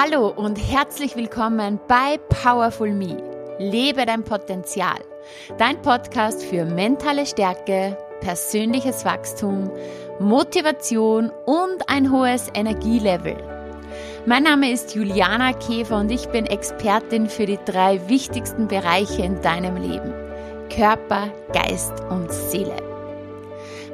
Hallo 0.00 0.28
und 0.28 0.54
herzlich 0.54 1.16
willkommen 1.16 1.80
bei 1.88 2.18
Powerful 2.28 2.92
Me. 2.92 3.20
Lebe 3.58 4.06
dein 4.06 4.22
Potenzial. 4.22 5.00
Dein 5.58 5.82
Podcast 5.82 6.44
für 6.44 6.64
mentale 6.64 7.26
Stärke, 7.26 7.98
persönliches 8.20 9.04
Wachstum, 9.04 9.72
Motivation 10.20 11.32
und 11.46 11.88
ein 11.88 12.12
hohes 12.12 12.46
Energielevel. 12.54 13.38
Mein 14.24 14.44
Name 14.44 14.70
ist 14.70 14.94
Juliana 14.94 15.52
Käfer 15.52 15.98
und 15.98 16.12
ich 16.12 16.28
bin 16.28 16.46
Expertin 16.46 17.28
für 17.28 17.46
die 17.46 17.58
drei 17.64 18.08
wichtigsten 18.08 18.68
Bereiche 18.68 19.22
in 19.22 19.42
deinem 19.42 19.78
Leben. 19.78 20.14
Körper, 20.72 21.32
Geist 21.52 21.94
und 22.08 22.30
Seele. 22.30 22.87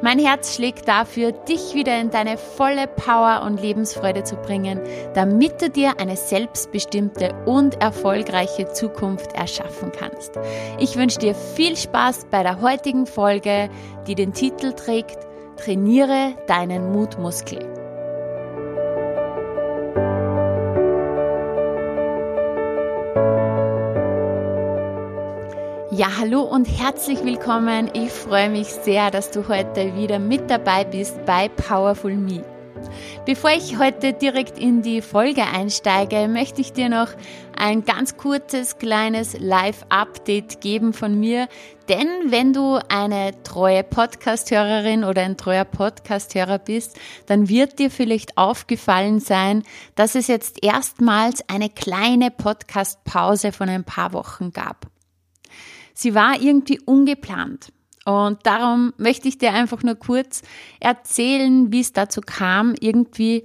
Mein 0.04 0.18
Herz 0.18 0.54
schlägt 0.54 0.86
dafür, 0.86 1.32
dich 1.32 1.72
wieder 1.72 1.98
in 1.98 2.10
deine 2.10 2.36
volle 2.36 2.86
Power 2.86 3.40
und 3.46 3.58
Lebensfreude 3.58 4.22
zu 4.22 4.36
bringen, 4.36 4.78
damit 5.14 5.62
du 5.62 5.70
dir 5.70 5.98
eine 5.98 6.16
selbstbestimmte 6.18 7.34
und 7.46 7.80
erfolgreiche 7.80 8.70
Zukunft 8.70 9.32
erschaffen 9.32 9.92
kannst. 9.98 10.32
Ich 10.78 10.96
wünsche 10.96 11.20
dir 11.20 11.34
viel 11.34 11.74
Spaß 11.74 12.26
bei 12.30 12.42
der 12.42 12.60
heutigen 12.60 13.06
Folge, 13.06 13.70
die 14.06 14.14
den 14.14 14.34
Titel 14.34 14.74
trägt 14.74 15.16
Trainiere 15.56 16.34
deinen 16.48 16.92
Mutmuskel. 16.92 17.73
Ja, 25.96 26.08
hallo 26.18 26.42
und 26.42 26.64
herzlich 26.64 27.22
willkommen. 27.22 27.88
Ich 27.94 28.10
freue 28.10 28.50
mich 28.50 28.66
sehr, 28.66 29.12
dass 29.12 29.30
du 29.30 29.46
heute 29.46 29.94
wieder 29.94 30.18
mit 30.18 30.50
dabei 30.50 30.82
bist 30.82 31.24
bei 31.24 31.48
Powerful 31.48 32.16
Me. 32.16 32.44
Bevor 33.26 33.50
ich 33.50 33.78
heute 33.78 34.12
direkt 34.12 34.58
in 34.58 34.82
die 34.82 35.02
Folge 35.02 35.44
einsteige, 35.44 36.26
möchte 36.26 36.62
ich 36.62 36.72
dir 36.72 36.88
noch 36.88 37.10
ein 37.56 37.84
ganz 37.84 38.16
kurzes 38.16 38.78
kleines 38.78 39.38
Live-Update 39.38 40.60
geben 40.60 40.94
von 40.94 41.20
mir. 41.20 41.46
Denn 41.88 42.08
wenn 42.26 42.52
du 42.52 42.80
eine 42.88 43.30
treue 43.44 43.84
Podcast-Hörerin 43.84 45.04
oder 45.04 45.22
ein 45.22 45.36
treuer 45.36 45.64
Podcast-Hörer 45.64 46.58
bist, 46.58 46.98
dann 47.26 47.48
wird 47.48 47.78
dir 47.78 47.92
vielleicht 47.92 48.36
aufgefallen 48.36 49.20
sein, 49.20 49.62
dass 49.94 50.16
es 50.16 50.26
jetzt 50.26 50.64
erstmals 50.64 51.48
eine 51.48 51.70
kleine 51.70 52.32
Podcast-Pause 52.32 53.52
von 53.52 53.68
ein 53.68 53.84
paar 53.84 54.12
Wochen 54.12 54.52
gab. 54.52 54.88
Sie 55.94 56.14
war 56.14 56.40
irgendwie 56.40 56.80
ungeplant. 56.80 57.72
Und 58.04 58.40
darum 58.44 58.92
möchte 58.98 59.28
ich 59.28 59.38
dir 59.38 59.54
einfach 59.54 59.82
nur 59.82 59.94
kurz 59.94 60.42
erzählen, 60.80 61.72
wie 61.72 61.80
es 61.80 61.92
dazu 61.92 62.20
kam. 62.20 62.74
Irgendwie 62.78 63.44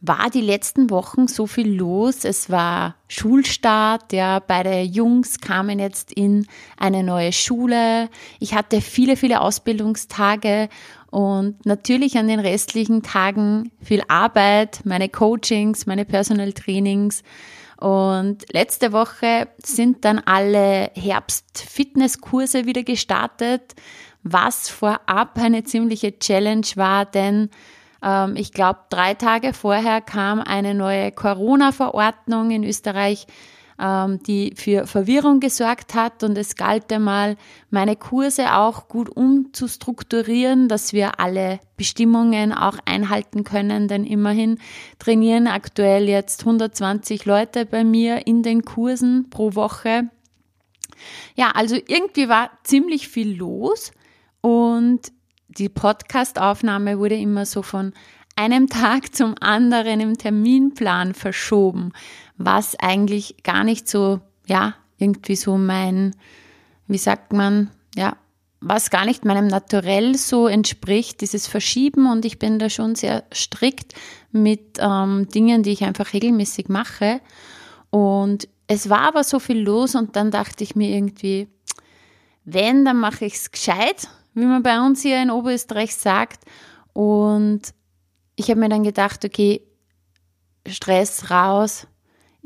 war 0.00 0.30
die 0.30 0.42
letzten 0.42 0.90
Wochen 0.90 1.26
so 1.26 1.46
viel 1.46 1.68
los. 1.68 2.24
Es 2.24 2.50
war 2.50 2.96
Schulstart, 3.08 4.12
ja, 4.12 4.38
beide 4.38 4.82
Jungs 4.82 5.40
kamen 5.40 5.78
jetzt 5.78 6.12
in 6.12 6.46
eine 6.76 7.02
neue 7.02 7.32
Schule. 7.32 8.08
Ich 8.38 8.54
hatte 8.54 8.80
viele, 8.80 9.16
viele 9.16 9.40
Ausbildungstage 9.40 10.68
und 11.10 11.64
natürlich 11.64 12.18
an 12.18 12.28
den 12.28 12.40
restlichen 12.40 13.02
Tagen 13.02 13.72
viel 13.80 14.02
Arbeit, 14.08 14.80
meine 14.84 15.08
Coachings, 15.08 15.86
meine 15.86 16.04
Personal 16.04 16.52
Trainings. 16.52 17.22
Und 17.78 18.44
letzte 18.52 18.92
Woche 18.92 19.48
sind 19.62 20.04
dann 20.04 20.18
alle 20.18 20.90
Herbst-Fitnesskurse 20.94 22.64
wieder 22.64 22.82
gestartet, 22.82 23.74
was 24.22 24.68
vorab 24.68 25.38
eine 25.38 25.64
ziemliche 25.64 26.18
Challenge 26.18 26.66
war, 26.74 27.04
denn 27.04 27.50
ähm, 28.02 28.34
ich 28.36 28.52
glaube, 28.52 28.80
drei 28.88 29.14
Tage 29.14 29.52
vorher 29.52 30.00
kam 30.00 30.40
eine 30.40 30.74
neue 30.74 31.12
Corona-Verordnung 31.12 32.50
in 32.50 32.64
Österreich, 32.64 33.26
ähm, 33.78 34.22
die 34.22 34.54
für 34.56 34.86
Verwirrung 34.86 35.40
gesorgt 35.40 35.94
hat. 35.94 36.22
Und 36.22 36.36
es 36.38 36.56
galt 36.56 36.92
einmal, 36.92 37.36
meine 37.70 37.96
Kurse 37.96 38.54
auch 38.54 38.88
gut 38.88 39.08
umzustrukturieren, 39.08 40.68
dass 40.68 40.92
wir 40.92 41.20
alle 41.20 41.60
Bestimmungen 41.76 42.52
auch 42.52 42.78
einhalten 42.84 43.44
können. 43.44 43.88
Denn 43.88 44.04
immerhin 44.04 44.58
trainieren 44.98 45.46
aktuell 45.46 46.08
jetzt 46.08 46.40
120 46.40 47.24
Leute 47.24 47.66
bei 47.66 47.84
mir 47.84 48.26
in 48.26 48.42
den 48.42 48.64
Kursen 48.64 49.30
pro 49.30 49.54
Woche. 49.54 50.10
Ja, 51.34 51.50
also 51.50 51.76
irgendwie 51.76 52.28
war 52.28 52.50
ziemlich 52.64 53.08
viel 53.08 53.36
los 53.36 53.92
und 54.40 55.12
die 55.48 55.68
Podcast-Aufnahme 55.68 56.98
wurde 56.98 57.16
immer 57.16 57.46
so 57.46 57.62
von 57.62 57.92
einem 58.36 58.68
Tag 58.68 59.14
zum 59.14 59.34
anderen 59.40 60.00
im 60.00 60.18
Terminplan 60.18 61.14
verschoben 61.14 61.92
was 62.38 62.78
eigentlich 62.78 63.36
gar 63.42 63.64
nicht 63.64 63.88
so, 63.88 64.20
ja, 64.46 64.74
irgendwie 64.98 65.36
so 65.36 65.56
mein, 65.56 66.14
wie 66.86 66.98
sagt 66.98 67.32
man, 67.32 67.70
ja, 67.94 68.16
was 68.60 68.90
gar 68.90 69.04
nicht 69.04 69.24
meinem 69.24 69.46
Naturell 69.46 70.16
so 70.16 70.48
entspricht, 70.48 71.20
dieses 71.20 71.46
Verschieben 71.46 72.10
und 72.10 72.24
ich 72.24 72.38
bin 72.38 72.58
da 72.58 72.70
schon 72.70 72.94
sehr 72.94 73.24
strikt 73.32 73.94
mit 74.32 74.78
ähm, 74.78 75.28
Dingen, 75.28 75.62
die 75.62 75.72
ich 75.72 75.84
einfach 75.84 76.12
regelmäßig 76.12 76.68
mache. 76.68 77.20
Und 77.90 78.48
es 78.66 78.88
war 78.88 79.02
aber 79.02 79.24
so 79.24 79.38
viel 79.38 79.60
los 79.60 79.94
und 79.94 80.16
dann 80.16 80.30
dachte 80.30 80.64
ich 80.64 80.74
mir 80.74 80.90
irgendwie, 80.90 81.48
wenn, 82.44 82.84
dann 82.84 82.98
mache 82.98 83.26
ich 83.26 83.34
es 83.34 83.50
gescheit, 83.50 84.08
wie 84.34 84.44
man 84.44 84.62
bei 84.62 84.80
uns 84.80 85.02
hier 85.02 85.22
in 85.22 85.30
Oberösterreich 85.30 85.94
sagt. 85.94 86.44
Und 86.92 87.62
ich 88.36 88.50
habe 88.50 88.60
mir 88.60 88.68
dann 88.68 88.82
gedacht, 88.82 89.24
okay, 89.24 89.62
Stress 90.66 91.30
raus, 91.30 91.86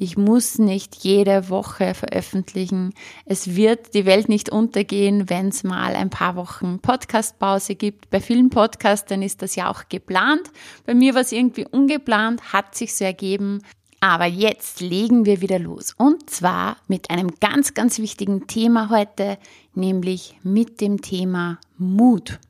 ich 0.02 0.16
muss 0.16 0.58
nicht 0.58 0.96
jede 1.04 1.50
Woche 1.50 1.92
veröffentlichen. 1.92 2.94
Es 3.26 3.54
wird 3.54 3.92
die 3.92 4.06
Welt 4.06 4.30
nicht 4.30 4.48
untergehen, 4.48 5.28
wenn 5.28 5.48
es 5.48 5.62
mal 5.62 5.94
ein 5.94 6.08
paar 6.08 6.36
Wochen 6.36 6.78
Podcastpause 6.78 7.74
gibt. 7.74 8.08
Bei 8.08 8.18
vielen 8.20 8.48
Podcastern 8.48 9.20
ist 9.20 9.42
das 9.42 9.56
ja 9.56 9.70
auch 9.70 9.90
geplant. 9.90 10.50
Bei 10.86 10.94
mir 10.94 11.14
war 11.14 11.20
es 11.20 11.32
irgendwie 11.32 11.66
ungeplant, 11.66 12.54
hat 12.54 12.74
sich 12.74 12.94
so 12.94 13.04
ergeben. 13.04 13.62
Aber 14.00 14.24
jetzt 14.24 14.80
legen 14.80 15.26
wir 15.26 15.42
wieder 15.42 15.58
los. 15.58 15.94
Und 15.98 16.30
zwar 16.30 16.78
mit 16.88 17.10
einem 17.10 17.34
ganz, 17.38 17.74
ganz 17.74 17.98
wichtigen 17.98 18.46
Thema 18.46 18.88
heute, 18.88 19.36
nämlich 19.74 20.38
mit 20.42 20.80
dem 20.80 21.02
Thema 21.02 21.58
Mut. 21.76 22.40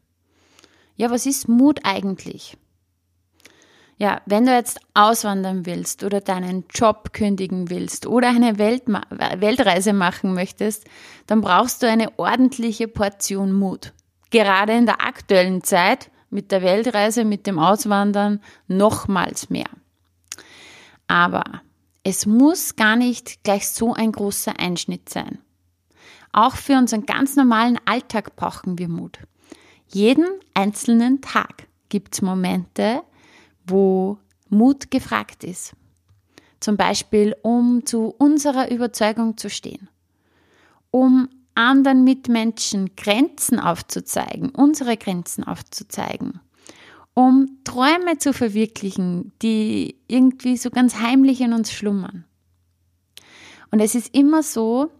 Ja, 0.94 1.10
was 1.10 1.26
ist 1.26 1.48
Mut 1.48 1.80
eigentlich? 1.82 2.56
Ja, 4.00 4.22
wenn 4.24 4.46
du 4.46 4.54
jetzt 4.54 4.80
auswandern 4.94 5.66
willst 5.66 6.04
oder 6.04 6.22
deinen 6.22 6.64
Job 6.72 7.12
kündigen 7.12 7.68
willst 7.68 8.06
oder 8.06 8.28
eine 8.28 8.56
Weltma 8.56 9.02
Weltreise 9.10 9.92
machen 9.92 10.32
möchtest, 10.32 10.86
dann 11.26 11.42
brauchst 11.42 11.82
du 11.82 11.86
eine 11.86 12.18
ordentliche 12.18 12.88
Portion 12.88 13.52
Mut. 13.52 13.92
Gerade 14.30 14.72
in 14.72 14.86
der 14.86 15.02
aktuellen 15.02 15.62
Zeit 15.62 16.10
mit 16.30 16.50
der 16.50 16.62
Weltreise, 16.62 17.26
mit 17.26 17.46
dem 17.46 17.58
Auswandern 17.58 18.40
nochmals 18.68 19.50
mehr. 19.50 19.68
Aber 21.06 21.44
es 22.02 22.24
muss 22.24 22.76
gar 22.76 22.96
nicht 22.96 23.44
gleich 23.44 23.68
so 23.68 23.92
ein 23.92 24.12
großer 24.12 24.58
Einschnitt 24.58 25.10
sein. 25.10 25.40
Auch 26.32 26.56
für 26.56 26.78
unseren 26.78 27.04
ganz 27.04 27.36
normalen 27.36 27.78
Alltag 27.84 28.34
brauchen 28.34 28.78
wir 28.78 28.88
Mut. 28.88 29.18
Jeden 29.88 30.26
einzelnen 30.54 31.20
Tag 31.20 31.66
gibt 31.90 32.14
es 32.14 32.22
Momente, 32.22 33.02
wo 33.70 34.18
Mut 34.48 34.90
gefragt 34.90 35.44
ist. 35.44 35.74
Zum 36.60 36.76
Beispiel, 36.76 37.34
um 37.42 37.86
zu 37.86 38.14
unserer 38.18 38.70
Überzeugung 38.70 39.36
zu 39.36 39.48
stehen, 39.48 39.88
um 40.90 41.28
anderen 41.54 42.04
Mitmenschen 42.04 42.96
Grenzen 42.96 43.58
aufzuzeigen, 43.58 44.50
unsere 44.50 44.96
Grenzen 44.96 45.44
aufzuzeigen, 45.44 46.40
um 47.14 47.58
Träume 47.64 48.18
zu 48.18 48.32
verwirklichen, 48.32 49.32
die 49.42 49.96
irgendwie 50.08 50.56
so 50.56 50.70
ganz 50.70 50.96
heimlich 50.96 51.40
in 51.40 51.52
uns 51.52 51.72
schlummern. 51.72 52.24
Und 53.70 53.80
es 53.80 53.94
ist 53.94 54.14
immer 54.14 54.42
so, 54.42 54.90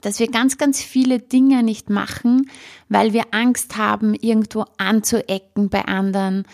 dass 0.00 0.18
wir 0.18 0.28
ganz, 0.28 0.58
ganz 0.58 0.80
viele 0.82 1.18
Dinge 1.18 1.62
nicht 1.62 1.90
machen, 1.90 2.50
weil 2.88 3.12
wir 3.12 3.24
Angst 3.32 3.76
haben, 3.76 4.14
irgendwo 4.14 4.64
anzuecken 4.78 5.68
bei 5.68 5.84
anderen, 5.84 6.44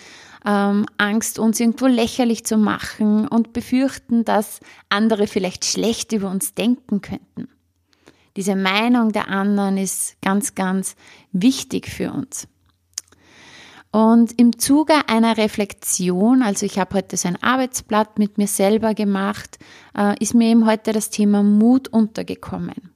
ähm, 0.46 0.87
Angst, 0.96 1.38
uns 1.38 1.58
irgendwo 1.58 1.87
lächerlich 1.87 2.46
zu 2.46 2.56
machen 2.56 3.26
und 3.26 3.52
befürchten, 3.52 4.25
dass 4.25 4.60
andere 4.88 5.26
vielleicht 5.26 5.64
schlecht 5.64 6.12
über 6.12 6.31
uns 6.31 6.54
denken 6.54 7.00
könnten. 7.00 7.48
Diese 8.37 8.54
Meinung 8.54 9.12
der 9.12 9.28
anderen 9.28 9.76
ist 9.76 10.16
ganz, 10.22 10.54
ganz 10.54 10.94
wichtig 11.32 11.88
für 11.88 12.12
uns. 12.12 12.46
Und 13.90 14.38
im 14.38 14.58
Zuge 14.58 15.08
einer 15.08 15.38
Reflexion, 15.38 16.43
also 16.43 16.66
ich 16.66 16.78
habe 16.78 16.96
heute 16.96 17.16
so 17.16 17.28
ein 17.28 17.43
Arbeitsblatt 17.43 18.19
mit 18.19 18.37
mir 18.37 18.46
selber 18.46 18.94
gemacht, 18.94 19.58
äh, 19.96 20.22
ist 20.22 20.34
mir 20.34 20.50
eben 20.50 20.66
heute 20.66 20.93
das 20.93 21.08
Thema 21.08 21.43
Mut 21.43 21.88
untergekommen. 21.88 22.93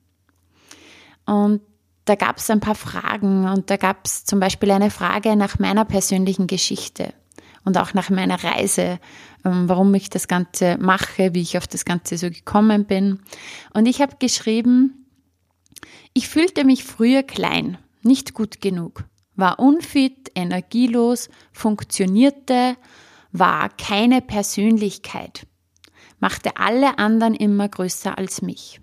Und 1.25 1.63
da 2.05 2.17
gab 2.17 2.37
es 2.37 2.51
ein 2.51 2.61
paar 2.61 2.75
Fragen 2.75 3.49
und 3.49 3.71
da 3.71 3.77
gab 3.77 4.05
es 4.05 4.25
zum 4.25 4.41
Beispiel 4.41 4.71
eine 4.73 4.91
Frage 4.91 5.37
nach 5.37 5.59
meiner 5.59 5.85
persönlichen 5.85 6.47
Geschichte 6.47 7.15
und 7.65 7.79
auch 7.79 7.95
nach 7.95 8.11
meiner 8.11 8.43
Reise, 8.43 8.99
ähm, 9.45 9.69
warum 9.69 9.93
ich 9.95 10.11
das 10.11 10.29
Ganze 10.29 10.77
mache, 10.79 11.35
wie 11.35 11.43
ich 11.43 11.59
auf 11.59 11.67
das 11.67 11.85
Ganze 11.85 12.19
so 12.19 12.31
gekommen 12.31 12.85
bin. 12.85 13.21
Und 13.73 13.87
ich 13.87 14.01
habe 14.01 14.17
geschrieben, 14.19 15.07
ich 16.13 16.29
fühlte 16.29 16.65
mich 16.65 16.85
früher 16.85 17.23
klein, 17.23 17.79
nicht 18.03 18.35
gut 18.35 18.61
genug, 18.61 19.05
war 19.37 19.59
unfit, 19.59 20.31
energielos, 20.35 21.29
funktionierte, 21.53 22.77
war 23.33 23.69
keine 23.69 24.21
Persönlichkeit, 24.21 25.47
machte 26.19 26.57
alle 26.57 26.99
anderen 26.99 27.35
immer 27.35 27.69
größer 27.69 28.19
als 28.19 28.43
mich. 28.43 28.81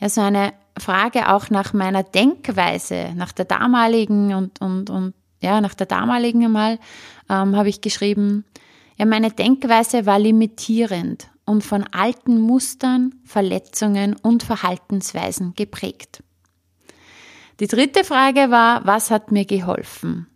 Ja, 0.00 0.08
so 0.08 0.20
eine 0.20 0.52
Frage 0.78 1.32
auch 1.32 1.50
nach 1.50 1.72
meiner 1.72 2.04
Denkweise, 2.04 3.12
nach 3.16 3.32
der 3.32 3.46
damaligen 3.46 4.34
und, 4.34 4.60
und, 4.60 4.90
und 4.90 5.14
ja, 5.40 5.60
nach 5.60 5.74
der 5.74 5.86
damaligen 5.86 6.44
einmal 6.44 6.78
ähm, 7.28 7.56
habe 7.56 7.68
ich 7.68 7.80
geschrieben, 7.80 8.44
ja, 8.96 9.06
meine 9.06 9.30
Denkweise 9.30 10.06
war 10.06 10.18
limitierend 10.18 11.28
und 11.44 11.62
von 11.62 11.84
alten 11.92 12.40
Mustern, 12.40 13.14
Verletzungen 13.24 14.16
und 14.16 14.42
Verhaltensweisen 14.42 15.54
geprägt. 15.54 16.22
Die 17.60 17.66
dritte 17.66 18.04
Frage 18.04 18.50
war, 18.50 18.86
was 18.86 19.10
hat 19.10 19.32
mir 19.32 19.44
geholfen? 19.44 20.26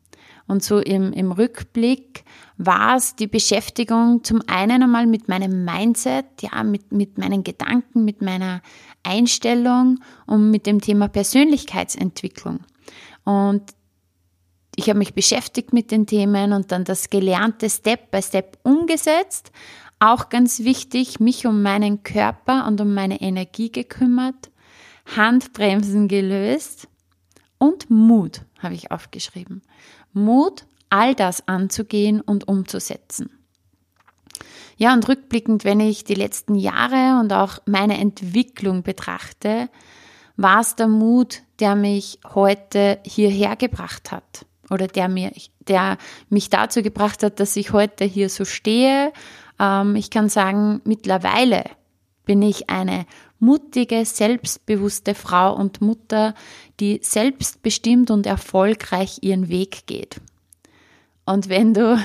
Und 0.48 0.62
so 0.62 0.78
im, 0.78 1.12
im 1.12 1.32
Rückblick 1.32 2.24
war 2.56 2.96
es 2.96 3.14
die 3.16 3.26
Beschäftigung 3.26 4.24
zum 4.24 4.42
einen 4.46 4.82
einmal 4.82 5.06
mit 5.06 5.28
meinem 5.28 5.64
Mindset, 5.64 6.26
ja, 6.40 6.62
mit, 6.64 6.92
mit 6.92 7.18
meinen 7.18 7.44
Gedanken, 7.44 8.04
mit 8.04 8.22
meiner 8.22 8.60
Einstellung 9.02 10.00
und 10.26 10.50
mit 10.50 10.66
dem 10.66 10.80
Thema 10.80 11.08
Persönlichkeitsentwicklung. 11.08 12.60
Und 13.24 13.62
ich 14.74 14.88
habe 14.88 14.98
mich 14.98 15.14
beschäftigt 15.14 15.72
mit 15.72 15.90
den 15.90 16.06
Themen 16.06 16.52
und 16.52 16.72
dann 16.72 16.84
das 16.84 17.10
Gelernte 17.10 17.68
Step 17.68 18.10
by 18.10 18.22
Step 18.22 18.58
umgesetzt. 18.62 19.52
Auch 19.98 20.30
ganz 20.30 20.60
wichtig, 20.60 21.20
mich 21.20 21.46
um 21.46 21.62
meinen 21.62 22.02
Körper 22.02 22.66
und 22.66 22.80
um 22.80 22.94
meine 22.94 23.20
Energie 23.20 23.70
gekümmert, 23.70 24.50
Handbremsen 25.14 26.08
gelöst 26.08 26.88
und 27.58 27.90
Mut 27.90 28.42
habe 28.58 28.74
ich 28.74 28.90
aufgeschrieben. 28.90 29.62
Mut, 30.12 30.64
all 30.88 31.14
das 31.14 31.46
anzugehen 31.46 32.20
und 32.20 32.48
umzusetzen. 32.48 33.30
Ja, 34.76 34.94
und 34.94 35.06
rückblickend, 35.08 35.64
wenn 35.64 35.80
ich 35.80 36.04
die 36.04 36.14
letzten 36.14 36.54
Jahre 36.54 37.20
und 37.20 37.32
auch 37.32 37.58
meine 37.66 37.98
Entwicklung 37.98 38.82
betrachte, 38.82 39.68
war 40.36 40.60
es 40.60 40.74
der 40.76 40.88
Mut, 40.88 41.42
der 41.60 41.76
mich 41.76 42.18
heute 42.34 42.98
hierher 43.04 43.54
gebracht 43.54 44.10
hat 44.10 44.46
oder 44.72 44.86
der, 44.86 45.08
mir, 45.08 45.32
der 45.68 45.98
mich 46.28 46.50
dazu 46.50 46.82
gebracht 46.82 47.22
hat, 47.22 47.40
dass 47.40 47.56
ich 47.56 47.72
heute 47.72 48.04
hier 48.04 48.28
so 48.28 48.44
stehe. 48.44 49.12
Ähm, 49.60 49.96
ich 49.96 50.10
kann 50.10 50.28
sagen, 50.28 50.80
mittlerweile 50.84 51.64
bin 52.24 52.42
ich 52.42 52.70
eine 52.70 53.06
mutige, 53.38 54.04
selbstbewusste 54.04 55.14
Frau 55.14 55.54
und 55.54 55.80
Mutter, 55.80 56.34
die 56.80 57.00
selbstbestimmt 57.02 58.10
und 58.10 58.26
erfolgreich 58.26 59.18
ihren 59.22 59.48
Weg 59.48 59.86
geht. 59.86 60.20
Und 61.24 61.48
wenn 61.48 61.72
du 61.72 61.98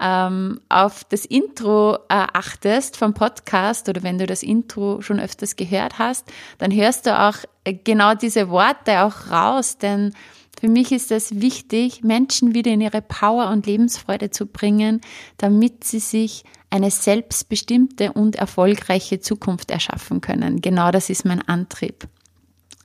ähm, 0.00 0.60
auf 0.68 1.04
das 1.04 1.24
Intro 1.24 1.94
äh, 1.94 1.98
achtest 2.08 2.96
vom 2.96 3.14
Podcast 3.14 3.88
oder 3.88 4.02
wenn 4.02 4.18
du 4.18 4.26
das 4.26 4.42
Intro 4.42 5.00
schon 5.00 5.20
öfters 5.20 5.54
gehört 5.54 5.98
hast, 5.98 6.30
dann 6.58 6.72
hörst 6.72 7.06
du 7.06 7.16
auch 7.16 7.36
genau 7.84 8.14
diese 8.14 8.48
Worte 8.50 9.02
auch 9.02 9.30
raus, 9.30 9.78
denn 9.78 10.12
für 10.60 10.68
mich 10.68 10.92
ist 10.92 11.10
es 11.10 11.40
wichtig, 11.40 12.02
Menschen 12.02 12.54
wieder 12.54 12.70
in 12.70 12.80
ihre 12.80 13.02
Power 13.02 13.50
und 13.50 13.66
Lebensfreude 13.66 14.30
zu 14.30 14.46
bringen, 14.46 15.00
damit 15.36 15.84
sie 15.84 15.98
sich 15.98 16.44
eine 16.70 16.90
selbstbestimmte 16.90 18.12
und 18.12 18.36
erfolgreiche 18.36 19.20
Zukunft 19.20 19.70
erschaffen 19.70 20.20
können. 20.20 20.60
Genau 20.60 20.90
das 20.90 21.10
ist 21.10 21.24
mein 21.24 21.40
Antrieb. 21.42 22.08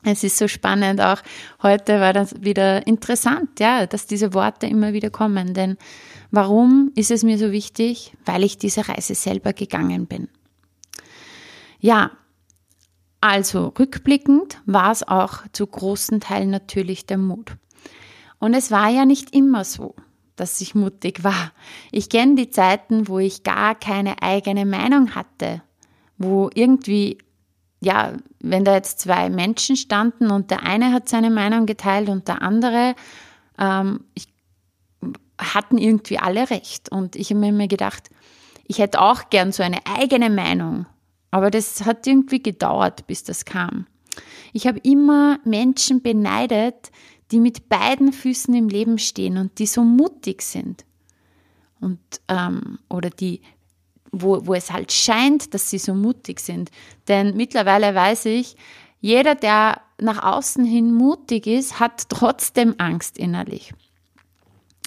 Es 0.04 0.24
ist 0.24 0.38
so 0.38 0.48
spannend, 0.48 1.02
auch 1.02 1.22
heute 1.62 2.00
war 2.00 2.14
das 2.14 2.42
wieder 2.42 2.88
interessant, 2.88 3.60
ja, 3.60 3.86
dass 3.86 4.08
diese 4.08 4.34
Worte 4.34 4.66
immer 4.66 4.94
wieder 4.94 5.10
kommen. 5.10 5.54
Denn 5.54 5.78
warum 6.32 6.92
ist 6.96 7.12
es 7.12 7.24
mir 7.24 7.38
so 7.38 7.52
wichtig? 7.52 8.14
Weil 8.24 8.44
ich 8.44 8.58
diese 8.58 8.88
Reise 8.88 9.14
selber 9.16 9.52
gegangen 9.52 10.08
bin. 10.08 10.30
Ja, 11.82 12.12
also 13.22 13.74
rückblickend 13.78 14.62
war 14.66 14.92
es 14.92 15.08
auch 15.08 15.40
zu 15.52 15.68
großen 15.68 16.20
Teilen 16.20 16.50
natürlich 16.50 17.06
der 17.06 17.18
Mut. 17.18 17.58
Und 18.40 18.54
es 18.54 18.72
war 18.72 18.90
ja 18.90 19.06
nicht 19.06 19.36
immer 19.36 19.66
so, 19.66 19.96
dass 20.36 20.62
ich 20.62 20.76
mutig 20.76 21.24
war. 21.24 21.52
Ich 21.92 22.10
kenne 22.10 22.36
die 22.36 22.50
Zeiten, 22.50 23.08
wo 23.08 23.20
ich 23.20 23.44
gar 23.44 23.76
keine 23.76 24.22
eigene 24.22 24.66
Meinung 24.66 25.16
hatte, 25.16 25.62
wo 26.18 26.50
irgendwie 26.54 27.18
ja, 27.82 28.14
wenn 28.42 28.66
da 28.66 28.76
jetzt 28.76 29.00
zwei 29.00 29.30
Menschen 29.30 29.76
standen 29.76 30.32
und 30.32 30.52
der 30.52 30.64
eine 30.64 30.92
hat 30.92 31.08
seine 31.08 31.30
Meinung 31.30 31.66
geteilt 31.66 32.10
und 32.10 32.28
der 32.28 32.42
andere, 32.42 32.96
ähm, 33.58 34.02
ich, 34.14 34.28
hatten 35.40 35.78
irgendwie 35.78 36.20
alle 36.20 36.50
recht. 36.50 36.90
Und 36.90 37.16
ich 37.16 37.30
habe 37.30 37.52
mir 37.52 37.68
gedacht, 37.68 38.10
ich 38.66 38.80
hätte 38.80 39.02
auch 39.02 39.30
gern 39.30 39.52
so 39.52 39.64
eine 39.64 39.80
eigene 39.86 40.30
Meinung. 40.30 40.86
Aber 41.32 41.52
das 41.52 41.86
hat 41.86 42.08
irgendwie 42.08 42.42
gedauert, 42.42 43.08
bis 43.08 43.24
das 43.24 43.46
kam. 43.46 43.88
Ich 44.54 44.68
habe 44.68 44.80
immer 44.80 45.40
Menschen 45.46 46.02
beneidet, 46.02 46.92
die 47.32 47.40
mit 47.40 47.70
beiden 47.70 48.12
Füßen 48.12 48.54
im 48.56 48.70
Leben 48.70 48.98
stehen 48.98 49.38
und 49.38 49.60
die 49.60 49.68
so 49.68 49.84
mutig 49.84 50.42
sind. 50.42 50.86
Und, 51.80 52.00
ähm, 52.28 52.80
oder 52.90 53.10
die 53.10 53.42
wo, 54.12 54.46
wo 54.46 54.54
es 54.54 54.72
halt 54.72 54.92
scheint, 54.92 55.54
dass 55.54 55.70
sie 55.70 55.78
so 55.78 55.94
mutig 55.94 56.40
sind. 56.40 56.72
Denn 57.08 57.36
mittlerweile 57.36 57.94
weiß 57.94 58.26
ich, 58.26 58.56
jeder, 59.02 59.36
der 59.36 59.82
nach 60.00 60.24
außen 60.24 60.66
hin 60.66 60.94
mutig 60.94 61.48
ist, 61.48 61.80
hat 61.80 62.10
trotzdem 62.10 62.76
Angst 62.78 63.18
innerlich. 63.18 63.74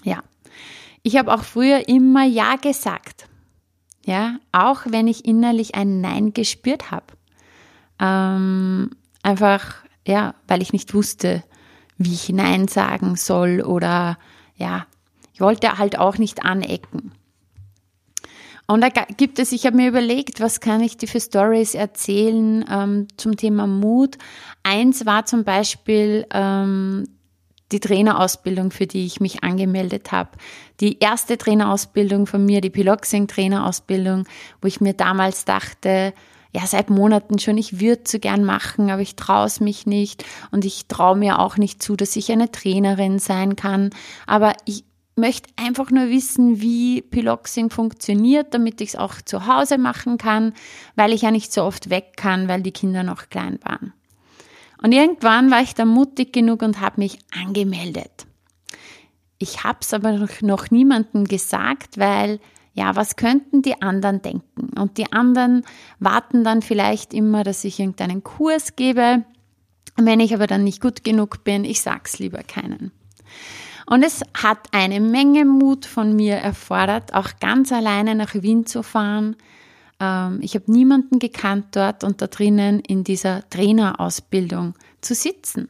Ja, 0.04 0.22
ich 1.02 1.16
habe 1.16 1.32
auch 1.32 1.44
früher 1.44 1.88
immer 1.88 2.24
Ja 2.24 2.56
gesagt. 2.56 3.28
Ja, 4.04 4.36
auch 4.50 4.80
wenn 4.86 5.06
ich 5.06 5.24
innerlich 5.24 5.74
ein 5.74 6.00
Nein 6.00 6.32
gespürt 6.32 6.90
habe. 6.90 7.06
Ähm, 8.00 8.90
einfach, 9.22 9.76
ja, 10.06 10.34
weil 10.48 10.60
ich 10.60 10.72
nicht 10.72 10.92
wusste, 10.94 11.44
wie 11.98 12.14
ich 12.14 12.28
Nein 12.30 12.66
sagen 12.66 13.16
soll 13.16 13.60
oder 13.60 14.18
ja, 14.56 14.86
ich 15.32 15.40
wollte 15.40 15.78
halt 15.78 15.98
auch 15.98 16.18
nicht 16.18 16.44
anecken. 16.44 17.12
Und 18.66 18.80
da 18.80 18.88
gibt 18.88 19.38
es, 19.38 19.52
ich 19.52 19.66
habe 19.66 19.76
mir 19.76 19.88
überlegt, 19.88 20.40
was 20.40 20.60
kann 20.60 20.80
ich 20.80 20.96
dir 20.96 21.06
für 21.06 21.20
Stories 21.20 21.74
erzählen 21.74 22.64
ähm, 22.70 23.08
zum 23.16 23.36
Thema 23.36 23.66
Mut. 23.66 24.16
Eins 24.62 25.04
war 25.04 25.26
zum 25.26 25.44
Beispiel 25.44 26.26
ähm, 26.32 27.04
die 27.72 27.80
Trainerausbildung, 27.80 28.70
für 28.70 28.86
die 28.86 29.06
ich 29.06 29.20
mich 29.20 29.42
angemeldet 29.42 30.12
habe. 30.12 30.30
Die 30.80 30.98
erste 30.98 31.38
Trainerausbildung 31.38 32.26
von 32.26 32.44
mir, 32.44 32.60
die 32.60 32.70
Piloxing-Trainerausbildung, 32.70 34.26
wo 34.60 34.68
ich 34.68 34.80
mir 34.80 34.94
damals 34.94 35.44
dachte, 35.44 36.12
ja, 36.54 36.66
seit 36.66 36.90
Monaten 36.90 37.38
schon, 37.38 37.56
ich 37.56 37.80
würde 37.80 38.02
so 38.06 38.18
gern 38.18 38.44
machen, 38.44 38.90
aber 38.90 39.00
ich 39.00 39.16
traue 39.16 39.46
es 39.46 39.60
mich 39.60 39.86
nicht 39.86 40.24
und 40.50 40.64
ich 40.64 40.86
traue 40.86 41.16
mir 41.16 41.38
auch 41.38 41.56
nicht 41.56 41.82
zu, 41.82 41.96
dass 41.96 42.14
ich 42.14 42.30
eine 42.30 42.52
Trainerin 42.52 43.18
sein 43.18 43.56
kann. 43.56 43.90
Aber 44.26 44.52
ich 44.66 44.84
möchte 45.16 45.50
einfach 45.56 45.90
nur 45.90 46.08
wissen, 46.10 46.60
wie 46.60 47.00
Piloxing 47.02 47.70
funktioniert, 47.70 48.52
damit 48.52 48.80
ich 48.80 48.90
es 48.90 48.96
auch 48.96 49.20
zu 49.22 49.46
Hause 49.46 49.78
machen 49.78 50.18
kann, 50.18 50.52
weil 50.94 51.12
ich 51.12 51.22
ja 51.22 51.30
nicht 51.30 51.52
so 51.52 51.64
oft 51.64 51.90
weg 51.90 52.14
kann, 52.16 52.48
weil 52.48 52.62
die 52.62 52.72
Kinder 52.72 53.02
noch 53.02 53.30
klein 53.30 53.58
waren. 53.62 53.94
Und 54.82 54.92
irgendwann 54.92 55.50
war 55.50 55.62
ich 55.62 55.74
dann 55.74 55.88
mutig 55.88 56.32
genug 56.32 56.62
und 56.62 56.80
habe 56.80 57.00
mich 57.00 57.18
angemeldet. 57.32 58.26
Ich 59.38 59.64
habe 59.64 59.78
es 59.80 59.94
aber 59.94 60.28
noch, 60.40 60.70
niemandem 60.70 61.24
gesagt, 61.24 61.98
weil 61.98 62.40
ja, 62.74 62.96
was 62.96 63.16
könnten 63.16 63.62
die 63.62 63.82
anderen 63.82 64.22
denken? 64.22 64.78
Und 64.78 64.98
die 64.98 65.12
anderen 65.12 65.64
warten 65.98 66.42
dann 66.42 66.62
vielleicht 66.62 67.12
immer, 67.12 67.44
dass 67.44 67.64
ich 67.64 67.78
irgendeinen 67.78 68.22
Kurs 68.22 68.76
gebe. 68.76 69.24
Wenn 69.96 70.20
ich 70.20 70.34
aber 70.34 70.46
dann 70.46 70.64
nicht 70.64 70.80
gut 70.80 71.04
genug 71.04 71.44
bin, 71.44 71.64
ich 71.64 71.82
sag's 71.82 72.18
lieber 72.18 72.42
keinen. 72.42 72.92
Und 73.86 74.02
es 74.02 74.22
hat 74.34 74.68
eine 74.72 75.00
Menge 75.00 75.44
Mut 75.44 75.84
von 75.84 76.16
mir 76.16 76.36
erfordert, 76.36 77.12
auch 77.14 77.30
ganz 77.40 77.72
alleine 77.72 78.14
nach 78.14 78.34
Wien 78.34 78.64
zu 78.64 78.82
fahren. 78.82 79.36
Ähm, 80.02 80.40
ich 80.42 80.54
habe 80.54 80.70
niemanden 80.70 81.18
gekannt 81.20 81.66
dort 81.72 82.02
und 82.02 82.20
da 82.20 82.26
drinnen 82.26 82.80
in 82.80 83.04
dieser 83.04 83.48
Trainerausbildung 83.48 84.74
zu 85.00 85.14
sitzen. 85.14 85.68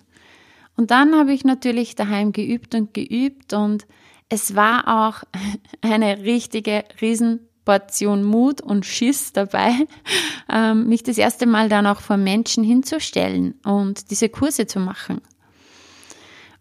Und 0.74 0.90
dann 0.90 1.14
habe 1.14 1.34
ich 1.34 1.44
natürlich 1.44 1.94
daheim 1.94 2.32
geübt 2.32 2.74
und 2.74 2.94
geübt 2.94 3.52
und 3.52 3.86
es 4.30 4.56
war 4.56 5.08
auch 5.08 5.22
eine 5.82 6.22
richtige 6.22 6.84
Riesenportion 7.00 8.24
Mut 8.24 8.62
und 8.62 8.86
Schiss 8.86 9.34
dabei, 9.34 9.72
ähm, 10.50 10.88
mich 10.88 11.02
das 11.02 11.18
erste 11.18 11.46
Mal 11.46 11.68
dann 11.68 11.86
auch 11.86 12.00
vor 12.00 12.16
Menschen 12.16 12.64
hinzustellen 12.64 13.54
und 13.64 14.10
diese 14.10 14.30
Kurse 14.30 14.66
zu 14.66 14.80
machen. 14.80 15.20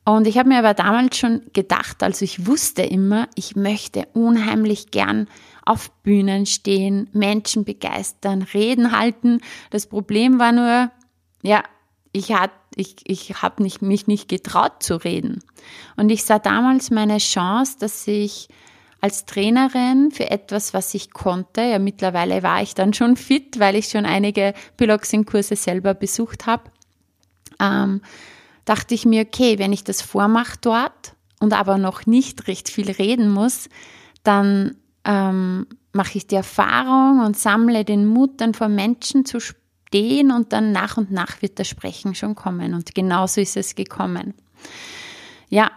Und 0.03 0.25
ich 0.27 0.37
habe 0.37 0.49
mir 0.49 0.57
aber 0.57 0.73
damals 0.73 1.17
schon 1.17 1.43
gedacht, 1.53 2.01
also 2.01 2.25
ich 2.25 2.47
wusste 2.47 2.81
immer, 2.81 3.29
ich 3.35 3.55
möchte 3.55 4.07
unheimlich 4.13 4.89
gern 4.89 5.27
auf 5.65 5.91
Bühnen 6.03 6.46
stehen, 6.46 7.10
Menschen 7.13 7.65
begeistern, 7.65 8.41
Reden 8.41 8.98
halten. 8.98 9.41
Das 9.70 9.88
Problem 9.88 10.39
war 10.39 10.51
nur, 10.51 10.91
ja, 11.44 11.63
ich 12.12 12.34
hat, 12.34 12.51
ich, 12.75 12.98
ich 13.03 13.41
habe 13.41 13.63
nicht, 13.63 13.82
mich 13.82 14.08
nicht 14.08 14.27
getraut 14.27 14.84
zu 14.84 14.96
reden. 14.96 15.44
Und 15.98 16.10
ich 16.10 16.24
sah 16.24 16.39
damals 16.39 16.91
meine 16.91 17.18
Chance, 17.18 17.77
dass 17.80 18.08
ich 18.08 18.50
als 19.01 19.25
Trainerin 19.25 20.12
für 20.12 20.30
etwas, 20.30 20.74
was 20.74 20.94
ich 20.94 21.12
konnte, 21.12 21.62
ja 21.62 21.80
mittlerweile 21.80 22.44
war 22.44 22.62
ich 22.62 22.75
dann 22.75 22.94
schon 22.94 23.18
fit, 23.18 23.60
weil 23.60 23.75
ich 23.75 23.89
schon 23.89 24.06
einige 24.06 24.53
Piloxing-Kurse 24.77 25.56
selber 25.56 25.96
besucht 25.96 26.46
habe, 26.46 26.65
ähm, 27.60 28.01
dachte 28.65 28.94
ich 28.94 29.06
mir, 29.06 29.24
okay, 29.24 29.58
wenn 29.58 29.74
ich 29.74 29.84
das 29.84 30.03
vormache 30.03 30.58
dort 30.62 31.15
und 31.39 31.53
aber 31.53 31.80
noch 31.80 32.06
nicht 32.06 32.48
recht 32.48 32.70
viel 32.70 32.91
reden 32.91 33.32
muss, 33.32 33.70
dann 34.24 34.77
ähm, 35.05 35.67
mache 35.93 36.17
ich 36.17 36.27
die 36.27 36.36
Erfahrung 36.36 37.20
und 37.25 37.38
sammle 37.38 37.84
den 37.86 38.05
Mut, 38.05 38.39
dann 38.41 38.53
vor 38.53 38.70
Menschen 38.70 39.25
zu 39.25 39.39
stehen 39.39 40.31
und 40.31 40.53
dann 40.53 40.72
nach 40.72 40.98
und 40.98 41.12
nach 41.12 41.41
wird 41.41 41.60
das 41.60 41.67
Sprechen 41.67 42.15
schon 42.15 42.36
kommen. 42.36 42.74
Und 42.74 42.96
genauso 42.96 43.41
ist 43.41 43.58
es 43.58 43.75
gekommen. 43.75 44.34
Ja, 45.50 45.72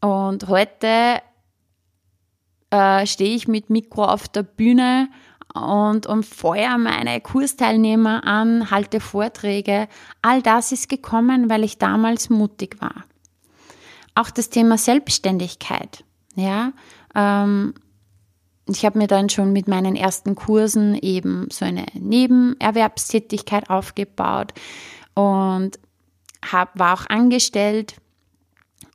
und 0.00 0.48
heute 0.48 1.20
äh, 2.70 3.06
stehe 3.06 3.34
ich 3.34 3.48
mit 3.48 3.70
Mikro 3.70 4.04
auf 4.04 4.28
der 4.28 4.42
Bühne 4.42 5.08
und, 5.54 6.06
und 6.06 6.26
meine 6.78 7.20
Kursteilnehmer 7.20 8.24
an, 8.24 8.70
halte 8.70 9.00
Vorträge. 9.00 9.88
All 10.22 10.40
das 10.40 10.72
ist 10.72 10.88
gekommen, 10.88 11.50
weil 11.50 11.62
ich 11.62 11.78
damals 11.78 12.30
mutig 12.30 12.80
war. 12.80 13.04
Auch 14.14 14.30
das 14.30 14.50
Thema 14.50 14.78
Selbstständigkeit. 14.78 16.04
Ja, 16.34 16.72
ähm, 17.14 17.74
ich 18.68 18.84
habe 18.84 18.98
mir 18.98 19.08
dann 19.08 19.28
schon 19.28 19.52
mit 19.52 19.66
meinen 19.66 19.96
ersten 19.96 20.34
Kursen 20.34 20.94
eben 20.94 21.48
so 21.50 21.64
eine 21.64 21.86
Nebenerwerbstätigkeit 21.94 23.70
aufgebaut 23.70 24.52
und 25.14 25.78
hab, 26.50 26.78
war 26.78 26.94
auch 26.94 27.06
angestellt 27.06 27.96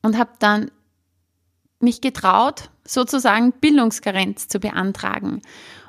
und 0.01 0.17
habe 0.17 0.31
dann 0.39 0.71
mich 1.79 2.01
getraut, 2.01 2.69
sozusagen 2.85 3.51
Bildungskarenz 3.51 4.47
zu 4.47 4.59
beantragen. 4.59 5.41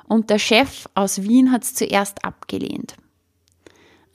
Und 0.07 0.29
der 0.29 0.39
Chef 0.39 0.87
aus 0.95 1.21
Wien 1.21 1.51
hat 1.51 1.63
es 1.63 1.73
zuerst 1.73 2.25
abgelehnt. 2.25 2.95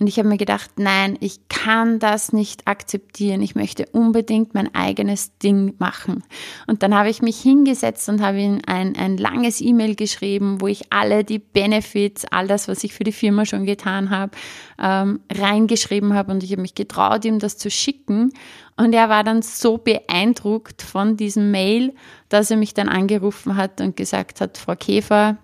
Und 0.01 0.09
ich 0.09 0.19
habe 0.19 0.29
mir 0.29 0.39
gedacht, 0.39 0.73
nein, 0.77 1.17
ich 1.21 1.49
kann 1.49 2.01
das 2.01 2.33
nicht 2.33 2.67
akzeptieren. 2.67 3.41
Ich 3.43 3.55
möchte 3.55 3.87
unbedingt 3.93 4.53
mein 4.53 4.75
eigenes 4.75 5.39
Ding 5.39 5.75
machen. 5.79 6.25
Und 6.67 6.83
dann 6.83 6.97
habe 6.97 7.11
ich 7.11 7.23
mich 7.23 7.41
hingesetzt 7.41 8.09
und 8.09 8.21
habe 8.21 8.41
ihm 8.41 8.61
ein, 8.67 8.97
ein 8.97 9.17
langes 9.17 9.61
E-Mail 9.61 9.95
geschrieben, 9.95 10.61
wo 10.61 10.67
ich 10.67 10.93
alle 10.93 11.23
die 11.23 11.39
Benefits, 11.39 12.25
all 12.25 12.49
das, 12.49 12.67
was 12.67 12.83
ich 12.83 12.93
für 12.93 13.05
die 13.05 13.13
Firma 13.13 13.47
schon 13.47 13.67
getan 13.67 14.11
habe, 14.11 14.33
ähm, 14.83 15.21
reingeschrieben 15.33 16.15
habe. 16.15 16.33
Und 16.33 16.43
ich 16.43 16.51
habe 16.51 16.63
mich 16.63 16.75
getraut, 16.75 17.25
ihm 17.25 17.39
das 17.39 17.57
zu 17.57 17.71
schicken. 17.71 18.33
Und 18.77 18.95
er 18.95 19.09
war 19.09 19.23
dann 19.23 19.43
so 19.43 19.79
beeindruckt 19.79 20.83
von 20.83 21.17
diesem 21.17 21.53
Mail, 21.53 21.95
dass 22.29 22.51
er 22.51 22.57
mich 22.57 22.75
dann 22.75 22.89
angerufen 22.89 23.57
hat 23.57 23.81
und 23.81 23.97
gesagt 23.97 24.41
hat, 24.41 24.59
Frau 24.59 24.75
Käfer, 24.75 25.39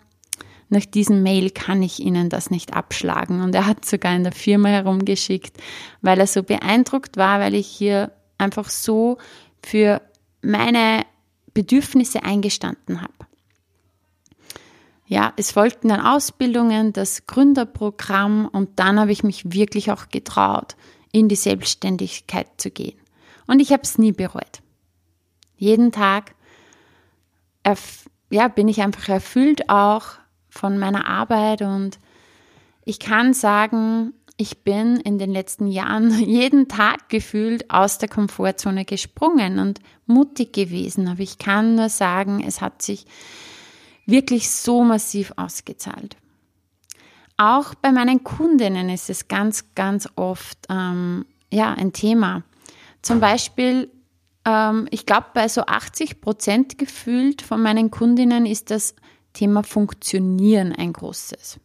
nach 0.71 0.87
diesem 0.87 1.23
Mail 1.23 1.51
kann 1.51 1.83
ich 1.83 2.01
Ihnen 2.01 2.29
das 2.29 2.51
nicht 2.51 2.75
abschlagen. 2.75 3.43
Und 3.43 3.55
er 3.55 3.67
hat 3.67 3.85
sogar 3.85 4.15
in 4.15 4.23
der 4.23 4.33
Firma 4.33 4.69
herumgeschickt, 4.69 5.57
weil 6.01 6.19
er 6.19 6.27
so 6.27 6.43
beeindruckt 6.43 7.17
war, 7.17 7.41
weil 7.41 7.55
ich 7.55 7.67
hier 7.67 8.13
einfach 8.39 8.71
so 8.71 9.19
für 9.63 10.01
meine 10.43 11.05
Bedürfnisse 11.53 12.23
eingestanden 12.23 13.03
habe. 13.03 13.13
Ja, 15.07 15.33
es 15.37 15.51
folgten 15.51 15.89
dann 15.89 16.01
Ausbildungen, 16.01 16.93
das 16.93 17.27
Gründerprogramm 17.27 18.47
und 18.47 18.79
dann 18.79 19.01
habe 19.01 19.11
ich 19.11 19.25
mich 19.25 19.53
wirklich 19.53 19.91
auch 19.91 20.09
getraut, 20.09 20.77
in 21.11 21.29
die 21.29 21.37
Selbstständigkeit 21.37 22.47
zu 22.59 22.71
gehen. 22.71 22.97
Und 23.49 23.59
ich 23.59 23.73
habe 23.73 23.83
es 23.83 23.99
nie 23.99 24.13
bereut. 24.13 24.63
Jeden 25.57 25.91
Tag 25.91 26.37
ja, 28.31 28.47
bin 28.49 28.69
ich 28.69 28.81
einfach 28.81 29.09
erfüllt 29.09 29.69
auch 29.69 30.20
von 30.51 30.79
meiner 30.79 31.07
Arbeit 31.07 31.63
und 31.63 31.99
ich 32.85 32.99
kann 32.99 33.33
sagen, 33.35 34.13
ich 34.37 34.65
bin 34.65 34.97
in 34.97 35.19
den 35.19 35.31
letzten 35.31 35.67
Jahren 35.67 36.19
jeden 36.19 36.69
Tag 36.69 37.09
gefühlt 37.09 37.71
aus 37.71 37.99
der 37.99 38.09
Komfortzone 38.09 38.85
gesprungen 38.85 39.59
und 39.59 39.81
mutig 40.07 40.53
gewesen. 40.53 41.09
Aber 41.09 41.21
ich 41.21 41.39
kann 41.39 41.75
nur 41.75 41.91
sagen, 41.91 42.43
es 42.47 42.61
hat 42.61 42.81
sich 42.81 43.05
wirklich 44.07 44.51
so 44.51 44.83
massiv 44.83 45.33
ausgezahlt. 45.37 46.17
Auch 47.37 47.75
bei 47.75 47.93
meinen 47.93 48.25
Kundinnen 48.25 48.89
ist 48.89 49.11
es 49.11 49.29
ganz, 49.29 49.75
ganz 49.75 50.09
oft 50.17 50.59
ähm, 50.69 51.27
ja, 51.53 51.73
ein 51.73 51.93
Thema. 51.93 52.43
Zum 53.03 53.21
Beispiel, 53.21 53.91
ähm, 54.45 54.89
ich 54.91 55.07
glaube, 55.07 55.27
bei 55.35 55.49
so 55.49 55.63
80 55.63 56.21
Prozent 56.21 56.79
gefühlt 56.79 57.43
von 57.43 57.63
meinen 57.63 57.91
Kundinnen 57.91 58.47
ist 58.47 58.71
das 58.71 58.95
Thema 59.33 59.63
Funktionieren 59.63 60.73
ein 60.73 60.93
großes. 60.93 61.61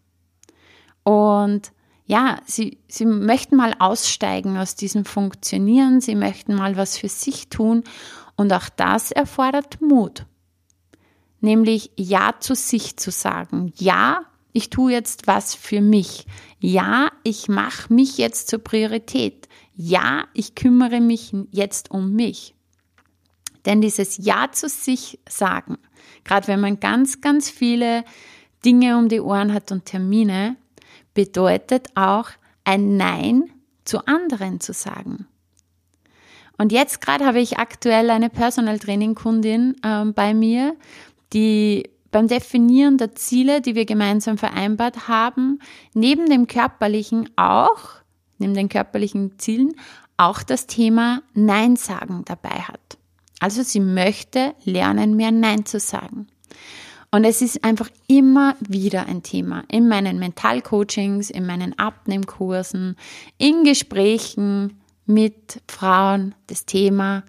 Und 1.04 1.72
ja, 2.06 2.40
sie, 2.46 2.78
sie 2.88 3.06
möchten 3.06 3.56
mal 3.56 3.76
aussteigen 3.80 4.58
aus 4.58 4.76
diesem 4.76 5.06
Funktionieren, 5.06 6.02
sie 6.02 6.16
möchten 6.16 6.56
mal 6.56 6.78
was 6.78 6.98
für 6.98 7.10
sich 7.10 7.50
tun 7.50 7.84
und 8.36 8.54
auch 8.54 8.70
das 8.70 9.12
erfordert 9.12 9.82
Mut. 9.82 10.26
Nämlich 11.42 11.92
Ja 11.96 12.36
zu 12.40 12.56
sich 12.56 12.98
zu 12.98 13.12
sagen. 13.12 13.74
Ja, 13.78 14.22
ich 14.52 14.70
tue 14.70 14.92
jetzt 14.92 15.28
was 15.28 15.54
für 15.54 15.82
mich. 15.82 16.26
Ja, 16.60 17.12
ich 17.24 17.48
mache 17.50 17.94
mich 17.94 18.18
jetzt 18.18 18.48
zur 18.48 18.60
Priorität. 18.60 19.48
Ja, 19.76 20.28
ich 20.34 20.56
kümmere 20.56 21.02
mich 21.02 21.34
jetzt 21.52 21.92
um 21.92 22.14
mich. 22.14 22.56
Denn 23.66 23.82
dieses 23.82 24.18
Ja 24.18 24.52
zu 24.52 24.70
sich 24.70 25.20
sagen, 25.28 25.78
gerade 26.26 26.48
wenn 26.48 26.60
man 26.60 26.80
ganz, 26.82 27.22
ganz 27.22 27.50
viele 27.50 28.04
Dinge 28.66 28.98
um 28.98 29.08
die 29.08 29.22
Ohren 29.22 29.54
hat 29.54 29.72
und 29.72 29.86
Termine, 29.86 30.58
bedeutet 31.14 31.88
auch 31.96 32.30
ein 32.66 32.98
Nein 32.98 33.50
zu 33.86 34.06
anderen 34.06 34.60
zu 34.60 34.74
sagen. 34.74 35.28
Und 36.58 36.72
jetzt 36.72 37.02
gerade 37.02 37.26
habe 37.26 37.40
ich 37.40 37.58
aktuell 37.58 38.10
eine 38.10 38.30
Personal 38.30 38.80
Training 38.80 39.16
Kundin 39.16 39.76
äh, 39.84 40.06
bei 40.06 40.34
mir, 40.34 40.76
die 41.34 41.90
beim 42.12 42.28
Definieren 42.28 42.98
der 42.98 43.14
Ziele, 43.14 43.62
die 43.62 43.76
wir 43.76 43.86
gemeinsam 43.86 44.38
vereinbart 44.38 45.10
haben, 45.10 45.60
neben 45.94 46.30
dem 46.30 46.48
körperlichen 46.48 47.30
auch, 47.36 47.90
neben 48.38 48.54
den 48.54 48.70
körperlichen 48.70 49.38
Zielen, 49.38 49.76
auch 50.16 50.42
das 50.42 50.66
Thema 50.66 51.22
Nein 51.34 51.76
sagen 51.76 52.24
dabei 52.26 52.62
hat. 52.62 52.98
Also 53.40 53.64
sie 53.64 53.80
möchte 53.80 54.56
lernen, 54.64 55.16
mehr 55.16 55.32
Nein 55.32 55.66
zu 55.66 55.80
sagen. 55.80 56.28
Und 57.12 57.24
es 57.24 57.42
ist 57.42 57.64
einfach 57.64 57.90
immer 58.08 58.56
wieder 58.60 59.06
ein 59.06 59.24
Thema 59.24 59.64
in 59.70 59.88
meinen 59.88 60.20
Mentalcoachings, 60.20 61.30
in 61.30 61.46
meinen 61.46 61.78
Abnehmkursen, 61.80 62.98
in 63.38 63.64
Gesprächen 63.64 64.82
mit 65.06 65.62
Frauen 65.70 66.36
das 66.48 66.66
Thema 66.66 67.24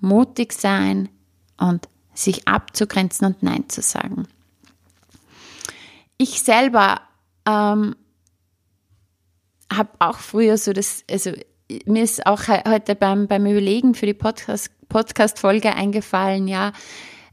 mutig 0.00 0.52
sein 0.52 1.08
und 1.56 1.88
sich 2.14 2.48
abzugrenzen 2.48 3.28
und 3.28 3.42
Nein 3.42 3.68
zu 3.68 3.80
sagen. 3.80 4.26
Ich 6.18 6.42
selber 6.42 7.00
ähm, 7.46 7.96
habe 9.72 9.90
auch 9.98 10.18
früher 10.18 10.58
so 10.58 10.72
das, 10.72 11.04
also 11.10 11.32
mir 11.86 12.02
ist 12.02 12.26
auch 12.26 12.48
heute 12.48 12.94
beim, 12.94 13.26
beim 13.26 13.46
Überlegen 13.46 13.94
für 13.94 14.06
die 14.06 14.14
Podcast, 14.14 14.70
Podcast-Folge 14.88 15.74
eingefallen, 15.74 16.48
ja. 16.48 16.72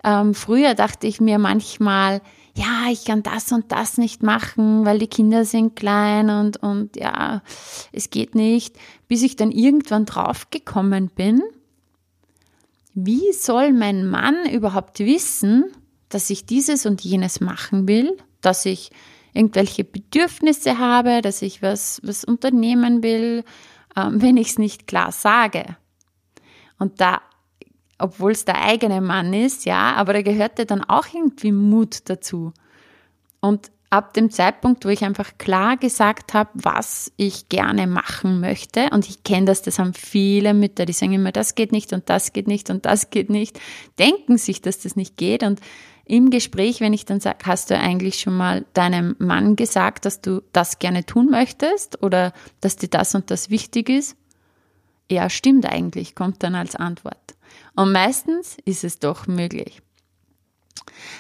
Ähm, 0.04 0.34
früher 0.34 0.76
dachte 0.76 1.08
ich 1.08 1.20
mir 1.20 1.40
manchmal, 1.40 2.22
ja, 2.56 2.92
ich 2.92 3.06
kann 3.06 3.24
das 3.24 3.52
und 3.52 3.72
das 3.72 3.98
nicht 3.98 4.24
machen, 4.24 4.86
weil 4.86 5.00
die 5.00 5.08
Kinder 5.08 5.46
sind 5.46 5.76
klein 5.76 6.30
und, 6.30 6.58
und 6.58 6.96
ja, 6.96 7.42
es 7.92 8.10
geht 8.10 8.36
nicht, 8.36 8.76
bis 9.08 9.24
ich 9.24 9.36
dann 9.36 9.52
irgendwann 9.52 10.06
draufgekommen 10.06 11.10
bin, 11.10 11.42
wie 12.94 13.32
soll 13.34 13.72
mein 13.72 14.08
Mann 14.08 14.50
überhaupt 14.50 15.00
wissen, 15.00 15.66
dass 16.10 16.30
ich 16.30 16.46
dieses 16.46 16.86
und 16.86 17.02
jenes 17.02 17.40
machen 17.40 17.88
will, 17.88 18.18
dass 18.42 18.66
ich 18.66 18.92
irgendwelche 19.34 19.84
Bedürfnisse 19.84 20.80
habe, 20.80 21.22
dass 21.22 21.42
ich 21.42 21.62
was, 21.62 22.02
was 22.04 22.24
unternehmen 22.24 23.04
will, 23.04 23.44
wenn 24.12 24.38
ich 24.38 24.50
es 24.50 24.58
nicht 24.58 24.88
klar 24.88 25.12
sage. 25.12 25.78
Und 26.78 27.02
da, 27.02 27.22
obwohl 27.98 28.32
es 28.32 28.46
der 28.46 28.64
eigene 28.64 29.02
Mann 29.02 29.34
ist, 29.34 29.66
ja, 29.66 29.94
aber 29.96 30.14
da 30.14 30.22
gehörte 30.22 30.66
dann 30.66 30.84
auch 30.84 31.06
irgendwie 31.14 31.52
Mut 31.52 32.10
dazu. 32.10 32.54
Und 33.42 33.72
ab 33.90 34.14
dem 34.14 34.30
Zeitpunkt, 34.30 34.86
wo 34.86 34.90
ich 34.90 35.04
einfach 35.04 35.38
klar 35.38 35.76
gesagt 35.78 36.34
habe, 36.34 36.50
was 36.54 37.12
ich 37.18 37.50
gerne 37.50 37.88
machen 37.88 38.40
möchte, 38.40 38.90
und 38.92 39.10
ich 39.10 39.24
kenne 39.24 39.48
das, 39.48 39.62
das 39.62 39.80
haben 39.80 39.94
viele 39.94 40.54
Mütter, 40.54 40.86
die 40.86 40.94
sagen 40.94 41.14
immer, 41.14 41.32
das 41.32 41.56
geht 41.56 41.72
nicht 41.72 41.92
und 41.94 42.10
das 42.10 42.34
geht 42.34 42.48
nicht 42.48 42.70
und 42.70 42.86
das 42.86 43.10
geht 43.10 43.30
nicht, 43.30 43.60
denken 43.98 44.38
sich, 44.38 44.62
dass 44.62 44.80
das 44.80 44.96
nicht 44.96 45.18
geht. 45.18 45.44
Und 45.44 45.60
im 46.10 46.32
Gespräch, 46.32 46.82
wenn 46.82 46.94
ich 46.94 47.06
dann 47.06 47.20
sage, 47.20 47.40
hast 47.46 47.70
du 47.70 47.78
eigentlich 47.78 48.20
schon 48.20 48.36
mal 48.36 48.66
deinem 48.74 49.16
Mann 49.20 49.56
gesagt, 49.56 50.06
dass 50.06 50.22
du 50.22 50.42
das 50.52 50.80
gerne 50.80 51.06
tun 51.06 51.30
möchtest 51.30 52.02
oder 52.02 52.34
dass 52.62 52.76
dir 52.76 52.90
das 52.90 53.14
und 53.14 53.30
das 53.30 53.50
wichtig 53.50 53.90
ist? 53.90 54.16
Ja, 55.10 55.30
stimmt 55.30 55.66
eigentlich, 55.66 56.16
kommt 56.16 56.42
dann 56.44 56.56
als 56.56 56.76
Antwort. 56.76 57.36
Und 57.76 57.92
meistens 57.92 58.58
ist 58.66 58.84
es 58.84 59.00
doch 59.00 59.28
möglich. 59.28 59.82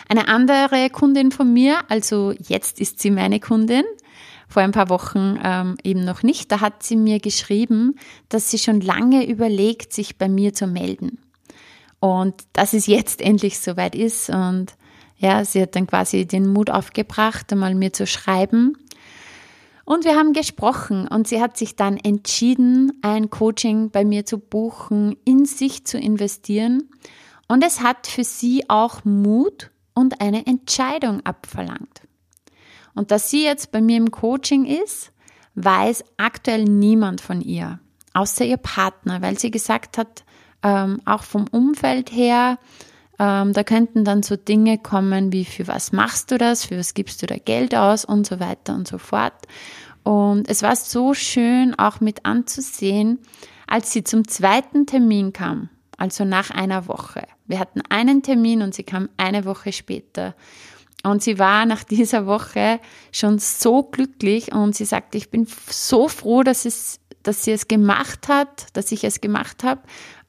Eine 0.07 0.27
andere 0.27 0.89
Kundin 0.89 1.31
von 1.31 1.53
mir, 1.53 1.79
also 1.89 2.33
jetzt 2.47 2.79
ist 2.79 2.99
sie 2.99 3.11
meine 3.11 3.39
Kundin, 3.39 3.83
vor 4.47 4.63
ein 4.63 4.71
paar 4.71 4.89
Wochen 4.89 5.39
ähm, 5.43 5.77
eben 5.83 6.03
noch 6.03 6.23
nicht, 6.23 6.51
da 6.51 6.61
hat 6.61 6.81
sie 6.81 6.95
mir 6.95 7.19
geschrieben, 7.19 7.95
dass 8.29 8.49
sie 8.49 8.57
schon 8.57 8.81
lange 8.81 9.27
überlegt, 9.27 9.93
sich 9.93 10.17
bei 10.17 10.27
mir 10.27 10.53
zu 10.53 10.65
melden. 10.65 11.19
Und 11.99 12.33
dass 12.53 12.73
es 12.73 12.87
jetzt 12.87 13.21
endlich 13.21 13.59
soweit 13.59 13.93
ist. 13.93 14.29
Und 14.29 14.73
ja, 15.19 15.43
sie 15.43 15.61
hat 15.61 15.75
dann 15.75 15.85
quasi 15.85 16.25
den 16.25 16.47
Mut 16.47 16.69
aufgebracht, 16.69 17.51
einmal 17.51 17.75
mir 17.75 17.93
zu 17.93 18.07
schreiben. 18.07 18.77
Und 19.83 20.05
wir 20.05 20.15
haben 20.15 20.33
gesprochen 20.33 21.07
und 21.07 21.27
sie 21.27 21.41
hat 21.41 21.57
sich 21.57 21.75
dann 21.75 21.97
entschieden, 21.97 22.93
ein 23.01 23.29
Coaching 23.29 23.89
bei 23.91 24.05
mir 24.05 24.25
zu 24.25 24.37
buchen, 24.37 25.17
in 25.25 25.45
sich 25.45 25.85
zu 25.85 25.97
investieren. 25.97 26.89
Und 27.47 27.65
es 27.65 27.81
hat 27.81 28.07
für 28.07 28.23
sie 28.23 28.69
auch 28.69 29.03
Mut 29.03 29.71
und 29.93 30.21
eine 30.21 30.45
Entscheidung 30.45 31.25
abverlangt. 31.25 32.01
Und 32.95 33.11
dass 33.11 33.29
sie 33.29 33.43
jetzt 33.43 33.71
bei 33.71 33.81
mir 33.81 33.97
im 33.97 34.11
Coaching 34.11 34.65
ist, 34.65 35.11
weiß 35.55 36.03
aktuell 36.17 36.63
niemand 36.63 37.19
von 37.19 37.41
ihr, 37.41 37.79
außer 38.13 38.45
ihr 38.45 38.57
Partner, 38.57 39.21
weil 39.21 39.37
sie 39.37 39.51
gesagt 39.51 39.97
hat, 39.97 40.23
ähm, 40.63 41.01
auch 41.05 41.23
vom 41.23 41.45
Umfeld 41.51 42.11
her, 42.11 42.59
ähm, 43.19 43.53
da 43.53 43.63
könnten 43.63 44.05
dann 44.05 44.23
so 44.23 44.37
Dinge 44.37 44.77
kommen 44.77 45.33
wie, 45.33 45.45
für 45.45 45.67
was 45.67 45.91
machst 45.91 46.31
du 46.31 46.37
das, 46.37 46.65
für 46.65 46.77
was 46.77 46.93
gibst 46.93 47.21
du 47.21 47.27
da 47.27 47.35
Geld 47.37 47.75
aus 47.75 48.05
und 48.05 48.25
so 48.25 48.39
weiter 48.39 48.73
und 48.73 48.87
so 48.87 48.97
fort. 48.97 49.33
Und 50.03 50.49
es 50.49 50.63
war 50.63 50.75
so 50.75 51.13
schön 51.13 51.75
auch 51.77 51.99
mit 51.99 52.25
anzusehen, 52.25 53.19
als 53.67 53.91
sie 53.91 54.03
zum 54.03 54.27
zweiten 54.27 54.85
Termin 54.85 55.33
kam, 55.33 55.69
also 55.97 56.23
nach 56.23 56.49
einer 56.49 56.87
Woche. 56.87 57.27
Wir 57.45 57.59
hatten 57.59 57.81
einen 57.89 58.23
Termin 58.23 58.61
und 58.61 58.73
sie 58.73 58.83
kam 58.83 59.09
eine 59.17 59.45
Woche 59.45 59.73
später. 59.73 60.33
Und 61.03 61.21
sie 61.21 61.39
war 61.39 61.65
nach 61.65 61.83
dieser 61.83 62.25
Woche 62.25 62.79
schon 63.11 63.39
so 63.39 63.83
glücklich 63.83 64.51
und 64.53 64.75
sie 64.75 64.85
sagte, 64.85 65.17
ich 65.17 65.29
bin 65.29 65.47
so 65.69 66.07
froh, 66.07 66.43
dass, 66.43 66.65
es, 66.65 66.99
dass 67.23 67.43
sie 67.43 67.51
es 67.51 67.67
gemacht 67.67 68.27
hat, 68.27 68.67
dass 68.73 68.91
ich 68.91 69.03
es 69.03 69.21
gemacht 69.21 69.63
habe. 69.63 69.81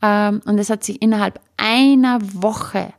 Ähm, 0.03 0.41
und 0.45 0.59
es 0.59 0.71
hat 0.71 0.85
sich 0.85 1.03
innerhalb 1.03 1.41
einer 1.57 2.19
Woche 2.43 2.93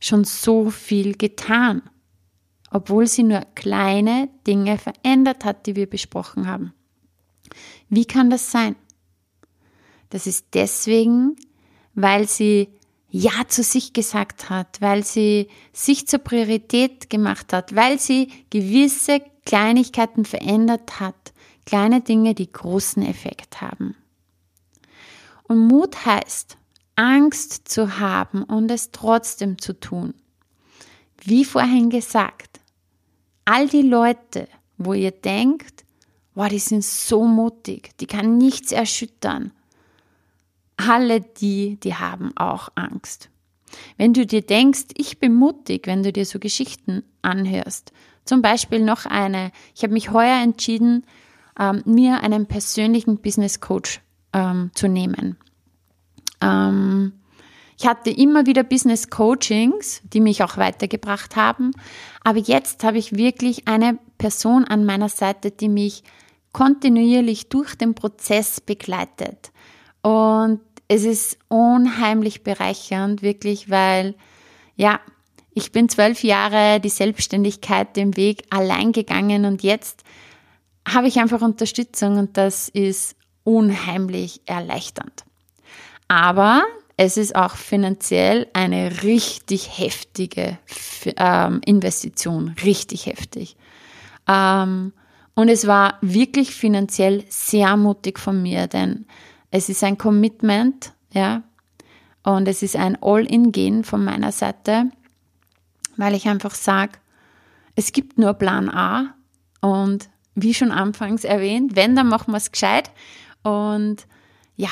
schon 0.00 0.24
so 0.24 0.70
viel 0.70 1.16
getan, 1.16 1.82
obwohl 2.70 3.06
sie 3.06 3.22
nur 3.22 3.42
kleine 3.54 4.28
Dinge 4.46 4.78
verändert 4.78 5.44
hat, 5.44 5.66
die 5.66 5.76
wir 5.76 5.88
besprochen 5.88 6.46
haben. 6.46 6.72
Wie 7.88 8.04
kann 8.04 8.30
das 8.30 8.50
sein? 8.50 8.76
Das 10.10 10.26
ist 10.26 10.46
deswegen, 10.54 11.36
weil 11.94 12.28
sie 12.28 12.68
ja 13.10 13.46
zu 13.48 13.62
sich 13.62 13.92
gesagt 13.92 14.50
hat, 14.50 14.80
weil 14.80 15.04
sie 15.04 15.48
sich 15.72 16.06
zur 16.06 16.20
Priorität 16.20 17.10
gemacht 17.10 17.52
hat, 17.52 17.74
weil 17.74 17.98
sie 17.98 18.28
gewisse 18.50 19.22
Kleinigkeiten 19.44 20.24
verändert 20.24 21.00
hat. 21.00 21.32
Kleine 21.64 22.00
Dinge, 22.00 22.34
die 22.34 22.50
großen 22.50 23.02
Effekt 23.02 23.60
haben. 23.60 23.94
Und 25.48 25.66
Mut 25.66 26.06
heißt, 26.06 26.56
Angst 26.94 27.68
zu 27.68 27.98
haben 27.98 28.42
und 28.44 28.70
es 28.70 28.90
trotzdem 28.90 29.58
zu 29.58 29.78
tun. 29.78 30.14
Wie 31.22 31.44
vorhin 31.44 31.90
gesagt, 31.90 32.60
all 33.44 33.68
die 33.68 33.82
Leute, 33.82 34.48
wo 34.76 34.94
ihr 34.94 35.10
denkt, 35.10 35.84
wow, 36.34 36.48
die 36.48 36.58
sind 36.58 36.84
so 36.84 37.24
mutig, 37.24 37.96
die 37.98 38.06
kann 38.06 38.38
nichts 38.38 38.72
erschüttern, 38.72 39.52
alle 40.76 41.20
die, 41.20 41.76
die 41.80 41.94
haben 41.94 42.36
auch 42.36 42.68
Angst. 42.76 43.30
Wenn 43.96 44.14
du 44.14 44.24
dir 44.26 44.42
denkst, 44.42 44.84
ich 44.96 45.18
bin 45.18 45.34
mutig, 45.34 45.86
wenn 45.86 46.02
du 46.02 46.12
dir 46.12 46.24
so 46.24 46.38
Geschichten 46.38 47.02
anhörst, 47.22 47.92
zum 48.24 48.42
Beispiel 48.42 48.80
noch 48.80 49.06
eine, 49.06 49.50
ich 49.74 49.82
habe 49.82 49.92
mich 49.92 50.10
heuer 50.10 50.40
entschieden, 50.42 51.04
ähm, 51.58 51.82
mir 51.84 52.20
einen 52.20 52.46
persönlichen 52.46 53.18
Business 53.18 53.60
Coach 53.60 54.00
ähm, 54.32 54.70
zu 54.74 54.88
nehmen. 54.88 55.36
Ähm, 56.40 57.12
ich 57.78 57.86
hatte 57.86 58.10
immer 58.10 58.46
wieder 58.46 58.64
Business 58.64 59.08
Coachings, 59.08 60.02
die 60.02 60.20
mich 60.20 60.42
auch 60.42 60.56
weitergebracht 60.56 61.36
haben, 61.36 61.70
aber 62.24 62.38
jetzt 62.38 62.82
habe 62.82 62.98
ich 62.98 63.16
wirklich 63.16 63.68
eine 63.68 63.98
Person 64.18 64.64
an 64.64 64.84
meiner 64.84 65.08
Seite, 65.08 65.52
die 65.52 65.68
mich 65.68 66.02
kontinuierlich 66.52 67.48
durch 67.48 67.76
den 67.76 67.94
Prozess 67.94 68.60
begleitet. 68.60 69.52
Und 70.02 70.60
es 70.88 71.04
ist 71.04 71.38
unheimlich 71.48 72.42
bereichernd, 72.42 73.22
wirklich, 73.22 73.70
weil, 73.70 74.14
ja, 74.74 75.00
ich 75.52 75.70
bin 75.70 75.88
zwölf 75.88 76.24
Jahre 76.24 76.80
die 76.80 76.88
Selbstständigkeit 76.88 77.96
den 77.96 78.16
Weg 78.16 78.44
allein 78.50 78.92
gegangen 78.92 79.44
und 79.44 79.62
jetzt 79.62 80.02
habe 80.86 81.08
ich 81.08 81.18
einfach 81.18 81.42
Unterstützung 81.42 82.18
und 82.18 82.36
das 82.36 82.68
ist 82.68 83.17
unheimlich 83.48 84.42
erleichternd. 84.44 85.24
Aber 86.06 86.64
es 86.98 87.16
ist 87.16 87.34
auch 87.34 87.56
finanziell 87.56 88.46
eine 88.52 89.02
richtig 89.02 89.78
heftige 89.78 90.58
ähm, 91.16 91.62
Investition, 91.64 92.54
richtig 92.62 93.06
heftig. 93.06 93.56
Ähm, 94.26 94.92
und 95.34 95.48
es 95.48 95.66
war 95.66 95.96
wirklich 96.02 96.54
finanziell 96.54 97.24
sehr 97.30 97.78
mutig 97.78 98.18
von 98.18 98.42
mir, 98.42 98.66
denn 98.66 99.06
es 99.50 99.70
ist 99.70 99.82
ein 99.82 99.96
Commitment, 99.96 100.92
ja, 101.12 101.42
und 102.24 102.48
es 102.48 102.62
ist 102.62 102.76
ein 102.76 103.02
All-in-Gehen 103.02 103.82
von 103.82 104.04
meiner 104.04 104.32
Seite, 104.32 104.90
weil 105.96 106.14
ich 106.14 106.28
einfach 106.28 106.54
sage, 106.54 106.98
es 107.76 107.92
gibt 107.92 108.18
nur 108.18 108.34
Plan 108.34 108.68
A 108.68 109.14
und 109.62 110.10
wie 110.34 110.54
schon 110.54 110.70
anfangs 110.72 111.24
erwähnt, 111.24 111.76
wenn, 111.76 111.96
dann 111.96 112.08
machen 112.08 112.32
wir 112.32 112.38
es 112.38 112.52
gescheit. 112.52 112.90
Und 113.48 114.06
ja, 114.56 114.70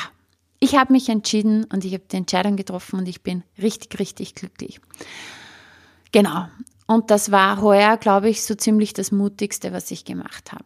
ich 0.59 0.75
habe 0.75 0.93
mich 0.93 1.09
entschieden 1.09 1.65
und 1.65 1.85
ich 1.85 1.93
habe 1.93 2.03
die 2.11 2.17
Entscheidung 2.17 2.55
getroffen 2.55 2.99
und 2.99 3.07
ich 3.07 3.21
bin 3.21 3.43
richtig, 3.61 3.99
richtig 3.99 4.35
glücklich. 4.35 4.79
Genau. 6.11 6.47
Und 6.87 7.11
das 7.11 7.31
war 7.31 7.61
heuer, 7.61 7.97
glaube 7.97 8.29
ich, 8.29 8.43
so 8.43 8.55
ziemlich 8.55 8.93
das 8.93 9.11
Mutigste, 9.11 9.73
was 9.73 9.91
ich 9.91 10.05
gemacht 10.05 10.51
habe. 10.51 10.65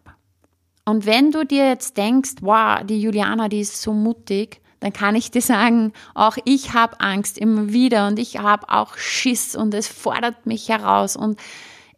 Und 0.85 1.05
wenn 1.05 1.31
du 1.31 1.45
dir 1.45 1.67
jetzt 1.67 1.97
denkst, 1.97 2.35
wow, 2.41 2.83
die 2.83 3.01
Juliana, 3.01 3.49
die 3.49 3.61
ist 3.61 3.81
so 3.81 3.93
mutig, 3.93 4.61
dann 4.79 4.93
kann 4.93 5.15
ich 5.15 5.29
dir 5.29 5.41
sagen, 5.41 5.93
auch 6.15 6.37
ich 6.43 6.73
habe 6.73 6.99
Angst 6.99 7.37
immer 7.37 7.71
wieder 7.71 8.07
und 8.07 8.17
ich 8.17 8.39
habe 8.39 8.67
auch 8.69 8.97
Schiss 8.97 9.55
und 9.55 9.73
es 9.73 9.87
fordert 9.87 10.47
mich 10.47 10.69
heraus 10.69 11.15
und 11.15 11.39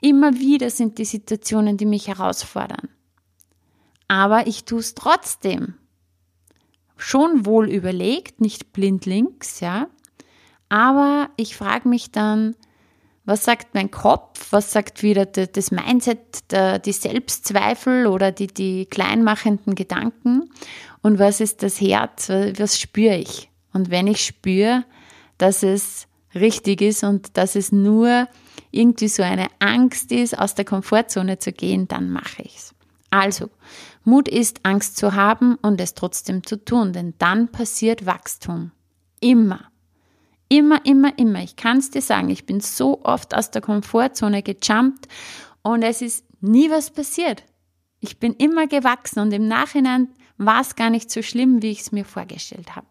immer 0.02 0.34
wieder 0.34 0.70
sind 0.70 0.98
die 0.98 1.06
Situationen, 1.06 1.78
die 1.78 1.86
mich 1.86 2.10
herausfordern. 2.10 2.90
Aber 4.10 4.48
ich 4.48 4.66
tue 4.66 4.80
es 4.80 4.96
trotzdem. 4.96 5.76
Schon 6.98 7.46
wohl 7.46 7.70
überlegt, 7.70 8.42
nicht 8.42 8.74
blindlings, 8.74 9.60
ja. 9.60 9.88
Aber 10.70 11.30
ich 11.38 11.56
frage 11.56 11.88
mich 11.88 12.12
dann, 12.12 12.56
was 13.26 13.46
sagt 13.46 13.74
mein 13.74 13.90
Kopf? 13.90 14.48
Was 14.52 14.72
sagt 14.72 15.02
wieder 15.02 15.26
das 15.26 15.72
Mindset, 15.72 16.20
die 16.86 16.92
Selbstzweifel 16.92 18.08
oder 18.08 18.32
die, 18.32 18.48
die 18.48 18.86
kleinmachenden 18.86 19.76
Gedanken? 19.76 20.50
Und 21.02 21.20
was 21.20 21.40
ist 21.40 21.64
das 21.64 21.80
Herz? 21.80 22.30
Was 22.30 22.80
spüre 22.80 23.18
ich? 23.18 23.50
Und 23.72 23.92
wenn 23.92 24.08
ich 24.08 24.26
spüre, 24.26 24.84
dass 25.38 25.64
es 25.64 26.08
richtig 26.36 26.82
ist 26.82 27.04
und 27.04 27.38
dass 27.38 27.56
es 27.56 27.72
nur 27.72 28.28
irgendwie 28.72 29.08
so 29.08 29.24
eine 29.24 29.48
Angst 29.60 30.12
ist, 30.12 30.38
aus 30.38 30.56
der 30.56 30.66
Komfortzone 30.66 31.40
zu 31.40 31.52
gehen, 31.52 31.88
dann 31.88 32.10
mache 32.10 32.42
ich 32.42 32.56
es. 32.56 32.76
Also, 33.10 33.50
Mut 34.04 34.28
ist, 34.28 34.60
Angst 34.64 34.98
zu 34.98 35.14
haben 35.14 35.56
und 35.62 35.80
es 35.80 35.94
trotzdem 35.94 36.46
zu 36.46 36.64
tun, 36.64 36.94
denn 36.94 37.14
dann 37.18 37.50
passiert 37.50 38.06
Wachstum. 38.06 38.72
Immer. 39.20 39.72
Immer, 40.50 40.86
immer, 40.86 41.18
immer. 41.18 41.42
Ich 41.42 41.56
kann 41.56 41.78
es 41.78 41.90
dir 41.90 42.02
sagen, 42.02 42.30
ich 42.30 42.46
bin 42.46 42.60
so 42.60 43.04
oft 43.04 43.34
aus 43.34 43.52
der 43.52 43.62
Komfortzone 43.62 44.44
gejumpt 44.44 45.08
und 45.62 45.84
es 45.84 46.02
ist 46.02 46.26
nie 46.42 46.70
was 46.70 46.92
passiert. 46.92 47.44
Ich 48.00 48.20
bin 48.20 48.34
immer 48.34 48.68
gewachsen 48.68 49.20
und 49.20 49.32
im 49.32 49.48
Nachhinein 49.48 50.10
war 50.38 50.62
es 50.62 50.76
gar 50.76 50.90
nicht 50.90 51.10
so 51.10 51.22
schlimm, 51.22 51.62
wie 51.62 51.72
ich 51.72 51.82
es 51.82 51.92
mir 51.92 52.06
vorgestellt 52.06 52.76
habe. 52.76 52.88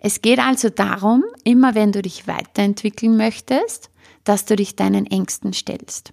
Es 0.00 0.20
geht 0.20 0.38
also 0.38 0.68
darum, 0.68 1.24
immer 1.44 1.74
wenn 1.74 1.92
du 1.92 2.02
dich 2.02 2.26
weiterentwickeln 2.26 3.16
möchtest, 3.16 3.90
dass 4.24 4.44
du 4.44 4.56
dich 4.56 4.76
deinen 4.76 5.06
Ängsten 5.06 5.52
stellst. 5.52 6.12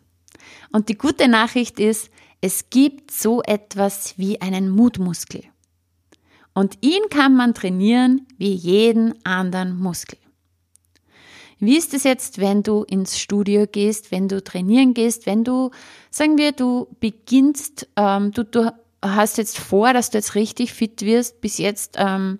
Und 0.71 0.89
die 0.89 0.97
gute 0.97 1.27
Nachricht 1.27 1.79
ist, 1.79 2.09
es 2.41 2.69
gibt 2.69 3.11
so 3.11 3.41
etwas 3.43 4.17
wie 4.17 4.41
einen 4.41 4.69
Mutmuskel. 4.69 5.43
Und 6.53 6.79
ihn 6.81 7.03
kann 7.09 7.35
man 7.35 7.53
trainieren 7.53 8.27
wie 8.37 8.53
jeden 8.53 9.13
anderen 9.23 9.77
Muskel. 9.77 10.17
Wie 11.59 11.77
ist 11.77 11.93
es 11.93 12.03
jetzt, 12.03 12.39
wenn 12.39 12.63
du 12.63 12.83
ins 12.83 13.19
Studio 13.19 13.67
gehst, 13.71 14.11
wenn 14.11 14.27
du 14.27 14.43
trainieren 14.43 14.95
gehst, 14.95 15.27
wenn 15.27 15.43
du, 15.43 15.69
sagen 16.09 16.39
wir, 16.39 16.51
du 16.51 16.87
beginnst, 16.99 17.87
ähm, 17.95 18.31
du, 18.31 18.43
du 18.43 18.73
hast 19.03 19.37
jetzt 19.37 19.59
vor, 19.59 19.93
dass 19.93 20.09
du 20.09 20.17
jetzt 20.17 20.33
richtig 20.35 20.73
fit 20.73 21.03
wirst. 21.03 21.39
Bis 21.39 21.59
jetzt 21.59 21.95
ähm, 21.99 22.39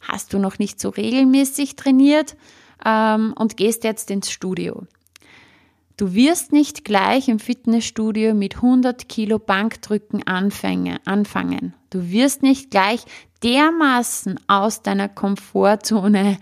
hast 0.00 0.32
du 0.32 0.38
noch 0.38 0.60
nicht 0.60 0.80
so 0.80 0.90
regelmäßig 0.90 1.74
trainiert 1.74 2.36
ähm, 2.84 3.34
und 3.36 3.56
gehst 3.56 3.82
jetzt 3.82 4.10
ins 4.12 4.30
Studio. 4.30 4.86
Du 5.96 6.14
wirst 6.14 6.52
nicht 6.52 6.84
gleich 6.84 7.28
im 7.28 7.38
Fitnessstudio 7.38 8.34
mit 8.34 8.56
100 8.56 9.08
Kilo 9.08 9.38
Bankdrücken 9.38 10.26
anfangen. 10.26 11.74
Du 11.90 12.10
wirst 12.10 12.42
nicht 12.42 12.70
gleich 12.70 13.04
dermaßen 13.42 14.40
aus 14.48 14.82
deiner 14.82 15.08
Komfortzone 15.08 16.38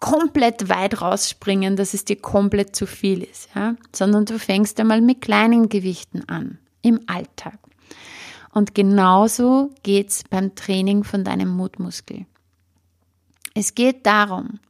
komplett 0.00 0.68
weit 0.68 1.00
rausspringen, 1.00 1.76
dass 1.76 1.94
es 1.94 2.04
dir 2.04 2.16
komplett 2.16 2.76
zu 2.76 2.86
viel 2.86 3.22
ist, 3.22 3.48
ja? 3.54 3.74
sondern 3.94 4.26
du 4.26 4.38
fängst 4.38 4.78
einmal 4.78 5.00
mit 5.00 5.20
kleinen 5.20 5.68
Gewichten 5.68 6.28
an 6.28 6.58
im 6.82 7.00
Alltag. 7.06 7.58
Und 8.52 8.74
genauso 8.74 9.70
geht's 9.82 10.24
beim 10.30 10.54
Training 10.54 11.04
von 11.04 11.24
deinem 11.24 11.48
Mutmuskel. 11.48 12.26
Es 13.54 13.74
geht 13.74 14.06
darum, 14.06 14.60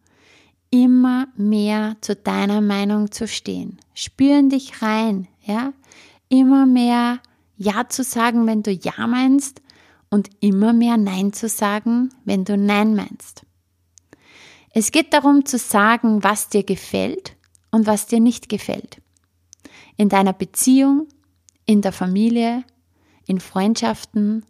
immer 0.70 1.28
mehr 1.36 1.96
zu 2.00 2.14
deiner 2.14 2.60
Meinung 2.60 3.10
zu 3.10 3.26
stehen. 3.26 3.78
Spüren 3.94 4.50
dich 4.50 4.82
rein, 4.82 5.28
ja? 5.44 5.72
Immer 6.28 6.66
mehr 6.66 7.20
Ja 7.56 7.88
zu 7.88 8.04
sagen, 8.04 8.46
wenn 8.46 8.62
du 8.62 8.70
Ja 8.70 9.06
meinst 9.06 9.62
und 10.10 10.30
immer 10.40 10.72
mehr 10.72 10.96
Nein 10.96 11.32
zu 11.32 11.48
sagen, 11.48 12.10
wenn 12.24 12.44
du 12.44 12.56
Nein 12.56 12.94
meinst. 12.94 13.42
Es 14.74 14.92
geht 14.92 15.12
darum 15.12 15.46
zu 15.46 15.58
sagen, 15.58 16.22
was 16.22 16.48
dir 16.48 16.62
gefällt 16.62 17.36
und 17.70 17.86
was 17.86 18.06
dir 18.06 18.20
nicht 18.20 18.48
gefällt. 18.48 19.00
In 19.96 20.08
deiner 20.08 20.32
Beziehung, 20.32 21.08
in 21.64 21.80
der 21.80 21.92
Familie, 21.92 22.64
in 23.26 23.40
Freundschaften, 23.40 24.44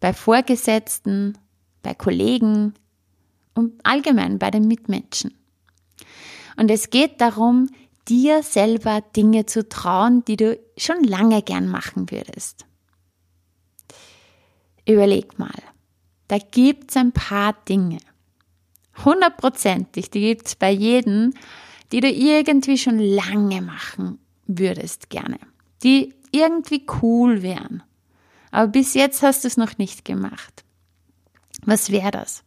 bei 0.00 0.12
Vorgesetzten, 0.12 1.38
bei 1.82 1.94
Kollegen 1.94 2.74
und 3.54 3.74
allgemein 3.84 4.38
bei 4.38 4.50
den 4.50 4.66
Mitmenschen. 4.66 5.32
Und 6.56 6.70
es 6.70 6.90
geht 6.90 7.20
darum, 7.20 7.68
dir 8.08 8.42
selber 8.42 9.00
Dinge 9.00 9.46
zu 9.46 9.68
trauen, 9.68 10.24
die 10.24 10.36
du 10.36 10.58
schon 10.76 11.04
lange 11.04 11.42
gern 11.42 11.68
machen 11.68 12.10
würdest. 12.10 12.66
Überleg 14.86 15.38
mal, 15.38 15.62
da 16.28 16.38
gibt's 16.38 16.96
ein 16.96 17.12
paar 17.12 17.54
Dinge, 17.68 17.98
hundertprozentig, 19.04 20.10
die 20.10 20.20
gibt's 20.20 20.56
bei 20.56 20.70
jedem, 20.70 21.34
die 21.92 22.00
du 22.00 22.10
irgendwie 22.10 22.78
schon 22.78 22.98
lange 22.98 23.62
machen 23.62 24.18
würdest 24.46 25.10
gerne, 25.10 25.38
die 25.82 26.14
irgendwie 26.32 26.84
cool 27.02 27.42
wären. 27.42 27.82
Aber 28.50 28.68
bis 28.68 28.94
jetzt 28.94 29.22
hast 29.22 29.44
du 29.44 29.48
es 29.48 29.56
noch 29.56 29.78
nicht 29.78 30.04
gemacht. 30.04 30.64
Was 31.64 31.90
wäre 31.90 32.10
das? 32.10 32.42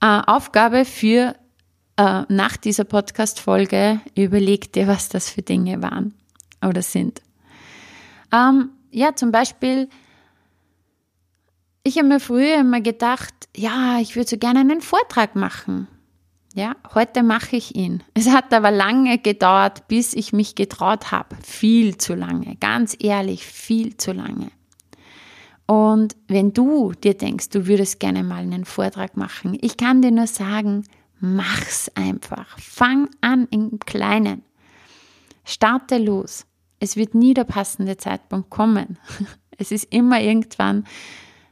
Äh, 0.00 0.22
Aufgabe 0.26 0.84
für 0.84 1.36
äh, 1.96 2.22
nach 2.28 2.56
dieser 2.56 2.84
Podcast-Folge 2.84 4.00
überleg 4.16 4.72
dir, 4.72 4.86
was 4.86 5.08
das 5.08 5.30
für 5.30 5.42
Dinge 5.42 5.82
waren 5.82 6.14
oder 6.64 6.82
sind. 6.82 7.22
Ähm, 8.32 8.70
ja, 8.90 9.14
zum 9.14 9.32
Beispiel, 9.32 9.88
ich 11.82 11.98
habe 11.98 12.08
mir 12.08 12.20
früher 12.20 12.60
immer 12.60 12.80
gedacht, 12.80 13.34
ja, 13.56 13.98
ich 14.00 14.16
würde 14.16 14.30
so 14.30 14.38
gerne 14.38 14.60
einen 14.60 14.80
Vortrag 14.80 15.36
machen. 15.36 15.88
Ja, 16.54 16.76
heute 16.94 17.24
mache 17.24 17.56
ich 17.56 17.74
ihn. 17.74 18.02
Es 18.14 18.30
hat 18.30 18.54
aber 18.54 18.70
lange 18.70 19.18
gedauert, 19.18 19.88
bis 19.88 20.14
ich 20.14 20.32
mich 20.32 20.54
getraut 20.54 21.10
habe. 21.10 21.36
Viel 21.42 21.98
zu 21.98 22.14
lange. 22.14 22.56
Ganz 22.60 22.96
ehrlich, 22.98 23.44
viel 23.44 23.96
zu 23.96 24.12
lange. 24.12 24.50
Und 25.66 26.14
wenn 26.28 26.52
du 26.52 26.92
dir 26.92 27.14
denkst, 27.14 27.50
du 27.50 27.66
würdest 27.66 27.98
gerne 27.98 28.22
mal 28.22 28.42
einen 28.42 28.64
Vortrag 28.64 29.16
machen, 29.16 29.58
ich 29.60 29.76
kann 29.76 30.02
dir 30.02 30.10
nur 30.10 30.26
sagen, 30.26 30.84
Mach's 31.24 31.90
einfach. 31.94 32.58
Fang 32.58 33.08
an 33.22 33.48
im 33.50 33.78
Kleinen. 33.78 34.42
Starte 35.46 35.96
los. 35.96 36.44
Es 36.80 36.96
wird 36.96 37.14
nie 37.14 37.32
der 37.32 37.44
passende 37.44 37.96
Zeitpunkt 37.96 38.50
kommen. 38.50 38.98
Es 39.56 39.70
ist 39.70 39.84
immer 39.94 40.20
irgendwann 40.20 40.84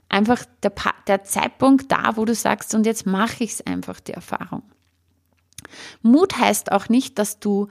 einfach 0.09 0.45
der, 0.65 0.73
der 1.07 1.23
Zeitpunkt 1.23 1.93
da, 1.93 2.17
wo 2.17 2.25
du 2.25 2.35
sagst, 2.35 2.75
und 2.75 2.85
jetzt 2.85 3.07
mache 3.07 3.45
ich 3.45 3.53
es 3.53 3.61
einfach, 3.65 4.01
die 4.01 4.13
Erfahrung. 4.13 4.65
Mut 6.03 6.37
heißt 6.37 6.73
auch 6.73 6.89
nicht, 6.89 7.21
dass 7.21 7.39
du 7.39 7.69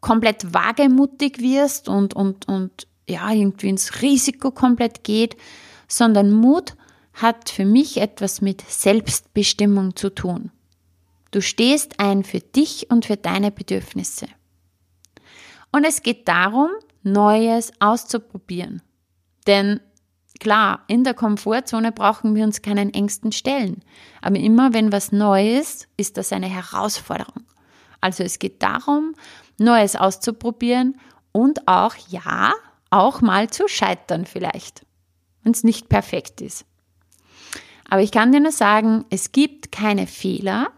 komplett 0.00 0.52
wagemutig 0.52 1.38
wirst 1.38 1.88
und, 1.88 2.12
und, 2.12 2.48
und 2.48 2.88
ja, 3.08 3.30
irgendwie 3.30 3.68
ins 3.68 4.02
Risiko 4.02 4.50
komplett 4.50 5.04
geht, 5.04 5.36
sondern 5.86 6.32
Mut 6.32 6.74
hat 7.12 7.50
für 7.50 7.64
mich 7.64 7.98
etwas 7.98 8.40
mit 8.40 8.62
Selbstbestimmung 8.68 9.94
zu 9.94 10.10
tun. 10.10 10.50
Du 11.30 11.42
stehst 11.42 12.00
ein 12.00 12.24
für 12.24 12.40
dich 12.40 12.90
und 12.90 13.06
für 13.06 13.16
deine 13.16 13.50
Bedürfnisse. 13.50 14.26
Und 15.72 15.84
es 15.84 16.02
geht 16.02 16.26
darum, 16.28 16.70
Neues 17.02 17.72
auszuprobieren. 17.80 18.82
Denn 19.46 19.80
klar, 20.40 20.84
in 20.88 21.04
der 21.04 21.14
Komfortzone 21.14 21.92
brauchen 21.92 22.34
wir 22.34 22.44
uns 22.44 22.62
keinen 22.62 22.92
Ängsten 22.94 23.32
stellen. 23.32 23.82
Aber 24.22 24.36
immer 24.36 24.72
wenn 24.72 24.92
was 24.92 25.12
Neues 25.12 25.74
ist, 25.74 25.88
ist 25.96 26.16
das 26.16 26.32
eine 26.32 26.48
Herausforderung. 26.48 27.44
Also 28.00 28.22
es 28.22 28.38
geht 28.38 28.62
darum, 28.62 29.14
Neues 29.58 29.96
auszuprobieren 29.96 30.98
und 31.32 31.66
auch, 31.66 31.94
ja, 32.08 32.52
auch 32.90 33.20
mal 33.20 33.50
zu 33.50 33.68
scheitern 33.68 34.24
vielleicht, 34.24 34.86
wenn 35.42 35.52
es 35.52 35.64
nicht 35.64 35.88
perfekt 35.88 36.40
ist. 36.40 36.64
Aber 37.90 38.02
ich 38.02 38.12
kann 38.12 38.32
dir 38.32 38.40
nur 38.40 38.52
sagen, 38.52 39.04
es 39.10 39.32
gibt 39.32 39.72
keine 39.72 40.06
Fehler, 40.06 40.68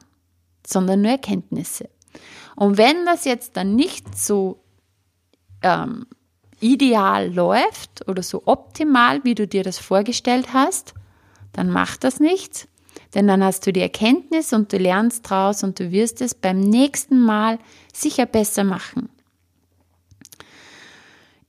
sondern 0.73 1.03
nur 1.03 1.13
Erkenntnisse. 1.13 1.89
Und 2.57 2.77
wenn 2.77 3.07
das 3.07 3.25
jetzt 3.25 3.57
dann 3.57 3.75
nicht 3.75 4.19
so 4.19 4.61
ähm, 5.63 6.07
ideal 6.61 7.33
läuft 7.33 8.07
oder 8.09 8.23
so 8.23 8.43
optimal, 8.47 9.25
wie 9.25 9.35
du 9.35 9.47
dir 9.47 9.63
das 9.63 9.79
vorgestellt 9.79 10.53
hast, 10.53 10.95
dann 11.53 11.71
macht 11.71 12.05
das 12.05 12.21
nichts, 12.21 12.69
denn 13.15 13.27
dann 13.27 13.43
hast 13.43 13.67
du 13.67 13.73
die 13.73 13.81
Erkenntnis 13.81 14.53
und 14.53 14.73
du 14.73 14.79
lernst 14.79 15.29
draus 15.29 15.63
und 15.63 15.81
du 15.81 15.91
wirst 15.91 16.21
es 16.21 16.35
beim 16.35 16.61
nächsten 16.61 17.21
Mal 17.21 17.59
sicher 17.93 18.27
besser 18.27 18.65
machen. 18.65 19.09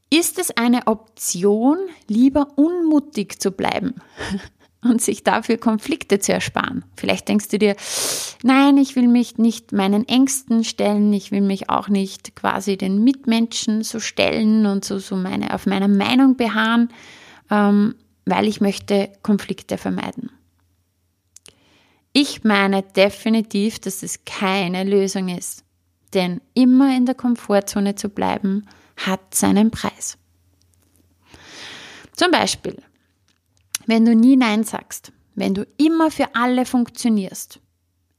Ist 0.09 0.39
es 0.39 0.51
eine 0.57 0.87
Option, 0.87 1.77
lieber 2.07 2.47
unmutig 2.57 3.39
zu 3.39 3.51
bleiben? 3.51 3.95
und 4.83 5.01
sich 5.01 5.23
dafür 5.23 5.57
Konflikte 5.57 6.19
zu 6.19 6.33
ersparen. 6.33 6.83
Vielleicht 6.95 7.27
denkst 7.27 7.49
du 7.49 7.59
dir, 7.59 7.75
nein, 8.43 8.77
ich 8.77 8.95
will 8.95 9.07
mich 9.07 9.37
nicht 9.37 9.71
meinen 9.71 10.07
Ängsten 10.07 10.63
stellen, 10.63 11.13
ich 11.13 11.31
will 11.31 11.41
mich 11.41 11.69
auch 11.69 11.87
nicht 11.87 12.35
quasi 12.35 12.77
den 12.77 13.03
Mitmenschen 13.03 13.83
so 13.83 13.99
stellen 13.99 14.65
und 14.65 14.83
so, 14.83 14.97
so 14.97 15.15
meine, 15.15 15.53
auf 15.53 15.65
meiner 15.67 15.87
Meinung 15.87 16.35
beharren, 16.35 16.89
ähm, 17.49 17.95
weil 18.25 18.47
ich 18.47 18.61
möchte 18.61 19.11
Konflikte 19.21 19.77
vermeiden. 19.77 20.31
Ich 22.13 22.43
meine 22.43 22.83
definitiv, 22.83 23.79
dass 23.79 24.03
es 24.03 24.25
keine 24.25 24.83
Lösung 24.83 25.29
ist. 25.29 25.63
Denn 26.13 26.41
immer 26.53 26.95
in 26.95 27.05
der 27.05 27.15
Komfortzone 27.15 27.95
zu 27.95 28.09
bleiben, 28.09 28.67
hat 28.97 29.33
seinen 29.33 29.71
Preis. 29.71 30.17
Zum 32.13 32.31
Beispiel, 32.31 32.77
wenn 33.91 34.05
du 34.05 34.15
nie 34.15 34.37
Nein 34.37 34.63
sagst, 34.63 35.11
wenn 35.35 35.53
du 35.53 35.67
immer 35.75 36.11
für 36.11 36.33
alle 36.33 36.65
funktionierst, 36.65 37.59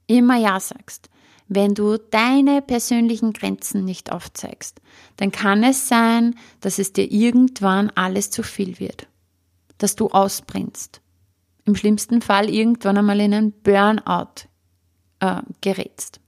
immer 0.05 0.37
Ja 0.37 0.59
sagst, 0.59 1.09
wenn 1.47 1.73
du 1.73 1.97
deine 1.97 2.61
persönlichen 2.61 3.33
Grenzen 3.33 3.83
nicht 3.83 4.11
aufzeigst, 4.11 4.81
dann 5.17 5.31
kann 5.31 5.63
es 5.63 5.87
sein, 5.87 6.35
dass 6.61 6.77
es 6.77 6.93
dir 6.93 7.11
irgendwann 7.11 7.89
alles 7.95 8.29
zu 8.29 8.43
viel 8.43 8.79
wird, 8.79 9.07
dass 9.79 9.95
du 9.95 10.09
ausbrennst. 10.09 11.01
Im 11.65 11.75
schlimmsten 11.75 12.21
Fall 12.21 12.51
irgendwann 12.51 12.99
einmal 12.99 13.19
in 13.19 13.33
einen 13.33 13.51
Burnout 13.51 14.47
äh, 15.21 15.41
gerätst. 15.61 16.19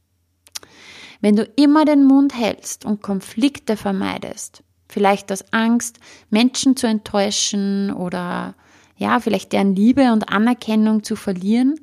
Wenn 1.22 1.36
du 1.36 1.44
immer 1.56 1.86
den 1.86 2.04
Mund 2.04 2.36
hältst 2.36 2.84
und 2.84 3.04
Konflikte 3.04 3.78
vermeidest, 3.78 4.64
vielleicht 4.90 5.32
aus 5.32 5.46
Angst, 5.54 6.00
Menschen 6.32 6.76
zu 6.76 6.88
enttäuschen 6.88 7.94
oder 7.94 8.56
ja, 8.98 9.20
vielleicht 9.20 9.52
deren 9.52 9.76
Liebe 9.76 10.12
und 10.12 10.30
Anerkennung 10.30 11.04
zu 11.04 11.16
verlieren, 11.16 11.80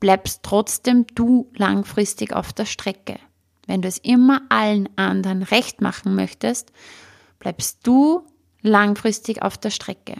bleibst 0.00 0.42
trotzdem 0.42 1.06
du 1.14 1.50
langfristig 1.54 2.32
auf 2.32 2.52
der 2.52 2.66
Strecke. 2.66 3.18
Wenn 3.66 3.82
du 3.82 3.88
es 3.88 3.98
immer 3.98 4.42
allen 4.50 4.88
anderen 4.96 5.42
recht 5.42 5.80
machen 5.80 6.14
möchtest, 6.14 6.72
bleibst 7.38 7.86
du 7.86 8.26
langfristig 8.62 9.42
auf 9.42 9.56
der 9.58 9.70
Strecke. 9.70 10.16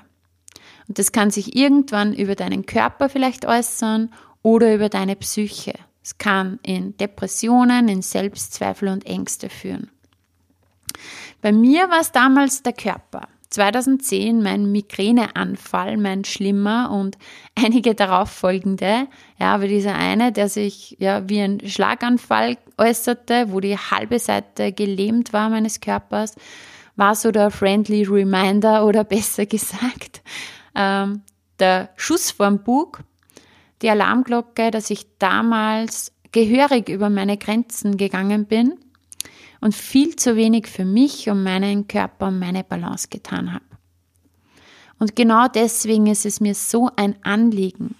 Und 0.88 0.98
das 0.98 1.12
kann 1.12 1.30
sich 1.30 1.56
irgendwann 1.56 2.14
über 2.14 2.34
deinen 2.34 2.66
Körper 2.66 3.08
vielleicht 3.08 3.46
äußern 3.46 4.10
oder 4.42 4.74
über 4.74 4.88
deine 4.88 5.16
Psyche. 5.16 5.74
Es 6.02 6.18
kann 6.18 6.58
in 6.62 6.96
Depressionen, 6.98 7.88
in 7.88 8.02
Selbstzweifel 8.02 8.88
und 8.88 9.06
Ängste 9.06 9.48
führen. 9.48 9.90
Bei 11.40 11.52
mir 11.52 11.88
war 11.88 12.00
es 12.00 12.12
damals 12.12 12.62
der 12.62 12.74
Körper. 12.74 13.28
2010 13.54 14.42
mein 14.42 14.70
Migräneanfall, 14.70 15.96
mein 15.96 16.24
schlimmer 16.24 16.90
und 16.90 17.16
einige 17.54 17.94
darauf 17.94 18.30
folgende. 18.30 19.06
Ja, 19.38 19.54
aber 19.54 19.68
dieser 19.68 19.94
eine, 19.94 20.32
der 20.32 20.48
sich 20.48 20.96
ja 20.98 21.28
wie 21.28 21.40
ein 21.40 21.60
Schlaganfall 21.66 22.58
äußerte, 22.76 23.52
wo 23.52 23.60
die 23.60 23.76
halbe 23.76 24.18
Seite 24.18 24.72
gelähmt 24.72 25.32
war 25.32 25.48
meines 25.48 25.80
Körpers, 25.80 26.34
war 26.96 27.14
so 27.14 27.30
der 27.30 27.50
friendly 27.50 28.04
reminder 28.04 28.86
oder 28.86 29.04
besser 29.04 29.46
gesagt 29.46 30.22
ähm, 30.74 31.22
der 31.58 31.90
Schuss 31.96 32.32
vorm 32.32 32.62
Bug, 32.64 33.00
die 33.82 33.90
Alarmglocke, 33.90 34.70
dass 34.70 34.90
ich 34.90 35.06
damals 35.18 36.12
gehörig 36.32 36.88
über 36.88 37.10
meine 37.10 37.36
Grenzen 37.36 37.96
gegangen 37.96 38.46
bin 38.46 38.83
und 39.64 39.74
viel 39.74 40.14
zu 40.16 40.36
wenig 40.36 40.66
für 40.66 40.84
mich 40.84 41.30
und 41.30 41.42
meinen 41.42 41.88
Körper 41.88 42.26
und 42.26 42.38
meine 42.38 42.62
Balance 42.62 43.08
getan 43.08 43.54
habe. 43.54 43.64
Und 44.98 45.16
genau 45.16 45.48
deswegen 45.48 46.06
ist 46.06 46.26
es 46.26 46.38
mir 46.40 46.54
so 46.54 46.90
ein 46.96 47.16
Anliegen, 47.24 47.94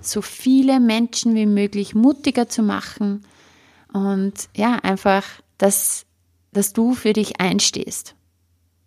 so 0.00 0.20
viele 0.20 0.80
Menschen 0.80 1.36
wie 1.36 1.46
möglich 1.46 1.94
mutiger 1.94 2.48
zu 2.48 2.64
machen 2.64 3.24
und 3.92 4.48
ja, 4.56 4.80
einfach, 4.82 5.22
dass, 5.58 6.06
dass 6.52 6.72
du 6.72 6.94
für 6.94 7.12
dich 7.12 7.40
einstehst 7.40 8.16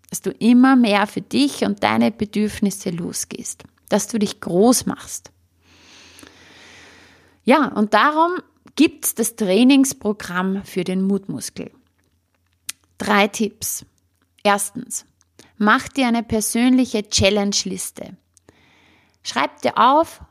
dass 0.10 0.22
du 0.22 0.32
immer 0.32 0.76
mehr 0.76 1.06
für 1.08 1.22
dich 1.22 1.64
und 1.64 1.84
deine 1.84 2.12
Bedürfnisse 2.12 2.90
losgehst, 2.90 3.64
dass 3.90 4.08
du 4.08 4.18
dich 4.18 4.42
groß 4.42 4.88
machst. 4.88 5.32
Ja, 7.44 7.68
und 7.68 7.94
darum 7.94 8.32
gibt 8.76 9.06
es 9.06 9.16
das 9.16 9.36
Trainingsprogramm 9.36 10.64
für 10.64 10.84
den 10.84 11.04
Mutmuskel. 11.04 11.72
Drei 13.00 13.30
Tipps. 13.30 13.86
Erstens, 14.44 15.06
mach 15.58 15.88
dir 15.88 16.08
eine 16.08 16.22
persönliche 16.22 17.08
Challenge-Liste. 17.08 18.18
Schreib 19.24 19.62
dir 19.62 19.78
auf 19.78 20.22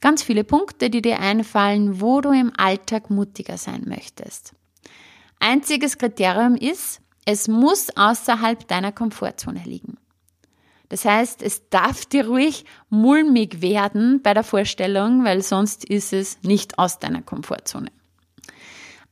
ganz 0.00 0.24
viele 0.24 0.42
Punkte, 0.42 0.90
die 0.90 1.02
dir 1.02 1.20
einfallen, 1.20 2.00
wo 2.00 2.20
du 2.20 2.32
im 2.32 2.52
Alltag 2.56 3.10
mutiger 3.10 3.56
sein 3.58 3.84
möchtest. 3.86 4.54
Einziges 5.38 5.98
Kriterium 5.98 6.56
ist, 6.56 7.00
es 7.24 7.46
muss 7.46 7.96
außerhalb 7.96 8.66
deiner 8.66 8.90
Komfortzone 8.90 9.62
liegen. 9.64 9.98
Das 10.88 11.04
heißt, 11.04 11.42
es 11.42 11.68
darf 11.68 12.06
dir 12.06 12.26
ruhig 12.26 12.64
mulmig 12.88 13.62
werden 13.62 14.20
bei 14.22 14.34
der 14.34 14.42
Vorstellung, 14.42 15.24
weil 15.24 15.42
sonst 15.42 15.84
ist 15.84 16.12
es 16.12 16.42
nicht 16.42 16.78
aus 16.78 16.98
deiner 16.98 17.22
Komfortzone. 17.22 17.92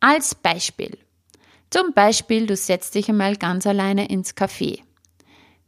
Als 0.01 0.35
Beispiel. 0.35 0.99
Zum 1.71 1.93
Beispiel, 1.93 2.47
du 2.47 2.57
setzt 2.57 2.95
dich 2.95 3.09
einmal 3.09 3.37
ganz 3.37 3.67
alleine 3.67 4.09
ins 4.09 4.37
Café. 4.37 4.81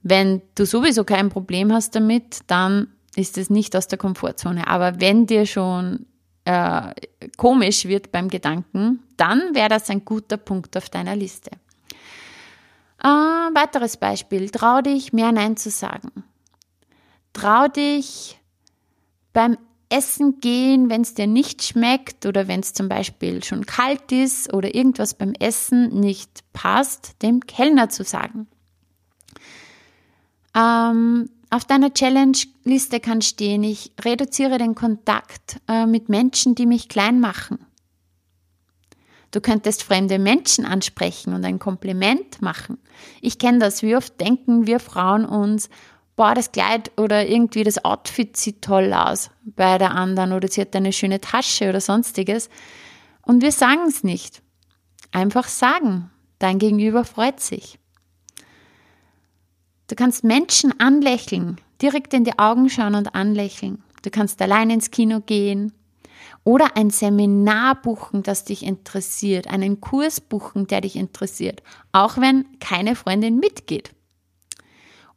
Wenn 0.03 0.43
du 0.55 0.65
sowieso 0.65 1.05
kein 1.05 1.29
Problem 1.29 1.73
hast 1.73 1.95
damit, 1.95 2.41
dann 2.47 2.89
ist 3.17 3.37
es 3.37 3.51
nicht 3.51 3.75
aus 3.75 3.89
der 3.89 3.99
Komfortzone. 3.99 4.69
Aber 4.69 5.01
wenn 5.01 5.27
dir 5.27 5.45
schon 5.45 6.07
äh, 6.45 6.95
komisch 7.37 7.85
wird 7.85 8.13
beim 8.13 8.29
Gedanken, 8.29 9.03
dann 9.17 9.55
wäre 9.55 9.69
das 9.69 9.91
ein 9.91 10.05
guter 10.05 10.37
Punkt 10.37 10.77
auf 10.77 10.89
deiner 10.89 11.17
Liste. 11.17 11.51
Äh, 13.03 13.09
weiteres 13.09 13.97
Beispiel. 13.97 14.51
Trau 14.51 14.81
dich, 14.81 15.13
mehr 15.13 15.33
Nein 15.33 15.57
zu 15.57 15.71
sagen. 15.71 16.25
Trau 17.33 17.69
dich 17.69 18.39
beim 19.33 19.59
Essen 19.91 20.41
gehen, 20.41 20.91
wenn 20.91 21.01
es 21.01 21.15
dir 21.15 21.27
nicht 21.27 21.63
schmeckt 21.63 22.27
oder 22.27 22.49
wenn 22.49 22.61
es 22.61 22.75
zum 22.75 22.89
Beispiel 22.89 23.43
schon 23.43 23.65
kalt 23.65 24.13
ist 24.13 24.53
oder 24.53 24.75
irgendwas 24.75 25.15
beim 25.15 25.33
Essen 25.33 26.01
nicht 26.01 26.45
passt, 26.53 27.23
dem 27.23 27.41
Kellner 27.41 27.89
zu 27.89 28.05
sagen. 28.05 28.47
Ähm, 30.55 31.31
auf 31.51 31.65
deiner 31.65 31.95
Challenge-Liste 31.95 33.01
kann 33.01 33.23
stehen, 33.23 33.63
ich 33.63 33.93
reduziere 34.01 34.59
den 34.59 34.75
Kontakt 34.75 35.61
äh, 35.67 35.87
mit 35.87 36.09
Menschen, 36.09 36.55
die 36.55 36.67
mich 36.67 36.89
klein 36.89 37.21
machen. 37.21 37.59
Du 39.31 39.41
könntest 39.41 39.83
fremde 39.83 40.19
Menschen 40.19 40.65
ansprechen 40.65 41.35
und 41.35 41.45
ein 41.45 41.59
Kompliment 41.59 42.41
machen. 42.41 42.79
Ich 43.21 43.39
kenne 43.39 43.59
das. 43.59 43.83
Wie 43.83 43.95
oft 43.95 44.19
denken 44.21 44.67
wir 44.67 44.81
Frauen 44.81 45.27
uns, 45.27 45.69
boah, 46.19 46.35
das 46.35 46.51
Kleid 46.51 46.91
oder 46.99 47.29
irgendwie 47.29 47.63
das 47.63 47.85
Outfit 47.85 48.37
sieht 48.37 48.61
toll 48.61 48.93
aus 48.93 49.31
bei 49.45 49.79
der 49.79 49.93
anderen 49.93 50.33
oder 50.33 50.49
sie 50.49 50.61
hat 50.61 50.75
eine 50.75 50.93
schöne 50.93 51.21
Tasche 51.21 51.69
oder 51.69 51.81
sonstiges. 51.81 52.51
Und 53.23 53.41
wir 53.41 53.53
sagen 53.53 53.87
es 53.87 54.03
nicht. 54.03 54.43
Einfach 55.13 55.47
sagen. 55.47 56.11
Dein 56.41 56.59
Gegenüber 56.59 57.05
freut 57.05 57.39
sich. 57.39 57.79
Du 59.87 59.95
kannst 59.95 60.25
Menschen 60.25 60.79
anlächeln, 60.81 61.61
direkt 61.81 62.13
in 62.13 62.25
die 62.25 62.39
Augen 62.39 62.69
schauen 62.69 62.97
und 62.97 63.15
anlächeln. 63.15 63.83
Du 64.03 64.11
kannst 64.11 64.43
allein 64.43 64.71
ins 64.71 64.91
Kino 64.91 65.21
gehen, 65.21 65.73
oder 66.43 66.77
ein 66.77 66.91
Seminar 66.91 67.81
buchen, 67.81 68.23
das 68.23 68.45
dich 68.45 68.65
interessiert, 68.65 69.47
einen 69.47 69.81
Kurs 69.81 70.21
buchen, 70.21 70.67
der 70.67 70.81
dich 70.81 70.97
interessiert, 70.97 71.63
auch 71.93 72.19
wenn 72.19 72.59
keine 72.59 72.97
Freundin 72.97 73.39
mitgeht. 73.39 73.93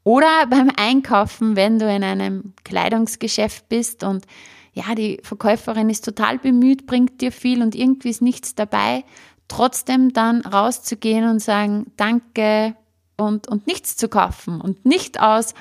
Oder 0.04 0.48
beim 0.48 0.72
Einkaufen, 0.76 1.56
wenn 1.56 1.80
du 1.80 1.94
in 1.94 2.04
einem 2.04 2.54
Kleidungsgeschäft 2.64 3.70
bist 3.70 4.04
und 4.04 4.26
ja, 4.74 4.96
die 4.96 5.20
Verkäuferin 5.22 5.90
ist 5.90 6.06
total 6.06 6.40
bemüht, 6.40 6.86
bringt 6.86 7.22
dir 7.22 7.32
viel 7.32 7.62
und 7.62 7.76
irgendwie 7.76 8.10
ist 8.10 8.22
nichts 8.22 8.56
dabei, 8.56 9.04
trotzdem 9.48 10.14
dann 10.14 10.42
rauszugehen 10.42 11.30
und 11.30 11.40
sagen, 11.40 11.92
danke 11.98 12.76
und, 13.18 13.48
und 13.48 13.68
nichts 13.68 13.98
zu 13.98 14.08
kaufen 14.08 14.62
und 14.62 14.86
nicht 14.86 15.20
aus, 15.20 15.54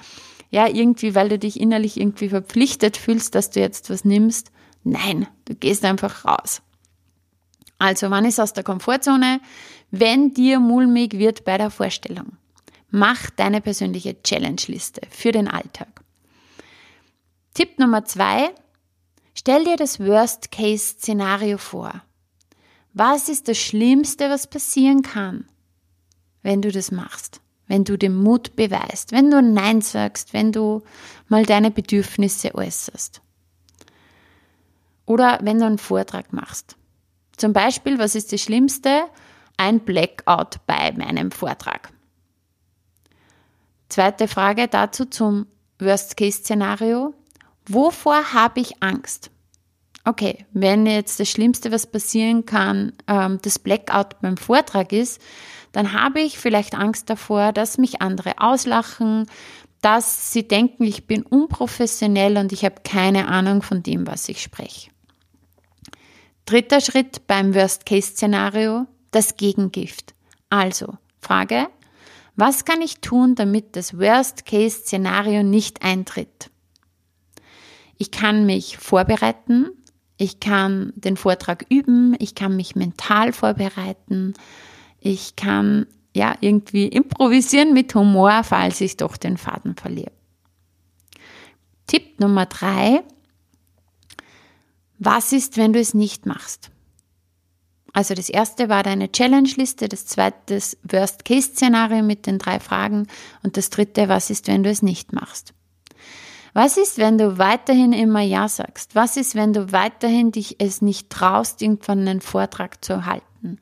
ja, 0.51 0.67
irgendwie, 0.67 1.15
weil 1.15 1.29
du 1.29 1.39
dich 1.39 1.61
innerlich 1.61 2.01
irgendwie 2.01 2.29
verpflichtet 2.29 2.97
fühlst, 2.97 3.35
dass 3.35 3.51
du 3.51 3.61
jetzt 3.61 3.91
was 3.91 4.05
nimmst, 4.05 4.53
Nein, 4.85 5.27
du 5.45 5.55
gehst 5.55 5.85
einfach 5.85 6.25
raus. 6.25 6.63
Also, 7.79 8.11
wann 8.11 8.25
ist 8.25 8.41
aus 8.41 8.53
der 8.53 8.65
Komfortzone? 8.65 9.41
Wenn 9.91 10.33
dir 10.35 10.61
mulmig 10.61 11.19
wird 11.19 11.45
bei 11.45 11.59
der 11.59 11.71
Vorstellung. 11.71 12.37
Mach 12.91 13.31
deine 13.31 13.61
persönliche 13.61 14.21
Challenge-Liste 14.23 15.03
für 15.11 15.33
den 15.33 15.49
Alltag. 15.49 15.89
Tipp 17.55 17.79
Nummer 17.79 18.05
zwei. 18.05 18.51
Stell 19.35 19.65
dir 19.65 19.77
das 19.77 20.01
Worst-Case-Szenario 20.01 21.59
vor. 21.59 22.03
Was 22.93 23.29
ist 23.29 23.47
das 23.49 23.59
Schlimmste, 23.59 24.29
was 24.29 24.49
passieren 24.49 25.03
kann, 25.03 25.47
wenn 26.43 26.63
du 26.63 26.73
das 26.73 26.91
machst? 26.91 27.41
Wenn 27.69 27.85
du 27.85 27.97
den 27.97 28.17
Mut 28.17 28.57
beweist, 28.57 29.13
wenn 29.13 29.31
du 29.31 29.41
Nein 29.41 29.81
sagst, 29.81 30.33
wenn 30.33 30.51
du 30.51 30.83
mal 31.29 31.47
deine 31.47 31.71
Bedürfnisse 31.71 32.53
äußerst. 32.53 33.23
Oder 35.07 35.39
wenn 35.43 35.61
du 35.61 35.67
einen 35.67 35.79
Vortrag 35.79 36.33
machst. 36.33 36.77
Zum 37.37 37.53
Beispiel, 37.53 37.99
was 37.99 38.17
ist 38.17 38.33
das 38.33 38.41
Schlimmste? 38.41 39.05
Ein 39.57 39.81
Blackout 39.81 40.59
bei 40.67 40.91
meinem 40.93 41.31
Vortrag. 41.31 41.93
Zweite 43.91 44.29
Frage 44.29 44.69
dazu 44.69 45.05
zum 45.05 45.47
Worst-Case-Szenario. 45.81 47.13
Wovor 47.67 48.33
habe 48.33 48.61
ich 48.61 48.83
Angst? 48.83 49.31
Okay, 50.05 50.47
wenn 50.53 50.87
jetzt 50.87 51.19
das 51.21 51.29
Schlimmste, 51.29 51.73
was 51.73 51.91
passieren 51.91 52.47
kann, 52.47 52.93
ähm, 53.09 53.39
das 53.43 53.59
Blackout 53.59 54.21
beim 54.21 54.37
Vortrag 54.37 54.93
ist, 54.93 55.21
dann 55.73 55.93
habe 55.93 56.21
ich 56.21 56.39
vielleicht 56.39 56.75
Angst 56.75 57.11
davor, 57.11 57.53
dass 57.53 57.79
mich 57.79 58.01
andere 58.01 58.39
auslachen, 58.39 59.27
dass 59.83 60.33
sie 60.33 60.47
denken, 60.47 60.85
ich 60.85 61.07
bin 61.07 61.23
unprofessionell 61.23 62.37
und 62.37 62.53
ich 62.53 62.65
habe 62.65 62.77
keine 62.85 63.27
Ahnung 63.27 63.61
von 63.61 63.83
dem, 63.83 64.07
was 64.07 64.29
ich 64.29 64.41
spreche. 64.41 64.91
Dritter 66.47 66.81
Schritt 66.81 67.27
beim 67.27 67.55
Worst-Case-Szenario, 67.55 68.87
das 69.11 69.37
Gegengift. 69.37 70.15
Also, 70.49 70.95
Frage, 71.21 71.69
was 72.37 72.65
kann 72.65 72.81
ich 72.81 73.01
tun, 73.01 73.35
damit 73.35 73.77
das 73.77 73.99
Worst-Case-Szenario 73.99 75.43
nicht 75.43 75.83
eintritt? 75.83 76.51
Ich 77.97 78.11
kann 78.11 78.47
mich 78.47 78.79
vorbereiten, 78.79 79.69
ich 80.17 80.41
kann 80.41 80.93
den 80.97 81.17
Vortrag 81.17 81.67
üben, 81.69 82.15
ich 82.19 82.35
kann 82.35 82.57
mich 82.57 82.77
mental 82.77 83.33
vorbereiten, 83.33 84.35
ich 85.01 85.37
kann 85.37 85.87
ja 86.15 86.35
irgendwie 86.41 86.87
improvisieren 86.89 87.73
mit 87.73 87.95
Humor, 87.95 88.43
falls 88.45 88.81
ich 88.81 88.97
doch 88.97 89.17
den 89.17 89.37
Faden 89.37 89.77
verliere. 89.77 90.13
Tipp 91.87 92.21
Nummer 92.21 92.47
drei, 92.47 93.03
was 94.99 95.33
ist, 95.33 95.57
wenn 95.57 95.73
du 95.73 95.81
es 95.81 95.95
nicht 95.95 96.27
machst? 96.27 96.71
Also 97.93 98.15
das 98.15 98.29
erste 98.29 98.69
war 98.69 98.83
deine 98.83 99.11
Challenge-Liste, 99.11 99.89
das 99.89 100.07
zweite 100.07 100.55
das 100.55 100.77
Worst-Case-Szenario 100.85 102.03
mit 102.03 102.27
den 102.27 102.39
drei 102.39 102.61
Fragen 102.61 103.07
und 103.43 103.57
das 103.57 103.71
dritte, 103.71 104.09
was 104.09 104.31
ist, 104.31 104.47
wenn 104.47 104.63
du 104.63 104.71
es 104.71 104.83
nicht 104.83 105.13
machst? 105.13 105.55
Was 106.53 106.77
ist, 106.77 106.99
wenn 106.99 107.17
du 107.17 107.39
weiterhin 107.39 107.93
immer 107.93 108.21
Ja 108.21 108.49
sagst? 108.49 108.95
Was 108.95 109.17
ist, 109.17 109.35
wenn 109.35 109.53
du 109.53 109.73
weiterhin 109.73 110.33
dich 110.33 110.57
es 110.59 110.83
nicht 110.83 111.11
traust, 111.11 111.63
irgendwann 111.63 112.07
einen 112.07 112.21
Vortrag 112.21 112.85
zu 112.85 113.07
halten? 113.07 113.59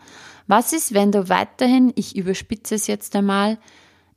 Was 0.46 0.72
ist, 0.72 0.94
wenn 0.94 1.12
du 1.12 1.28
weiterhin, 1.28 1.92
ich 1.96 2.16
überspitze 2.16 2.74
es 2.74 2.86
jetzt 2.86 3.14
einmal, 3.14 3.58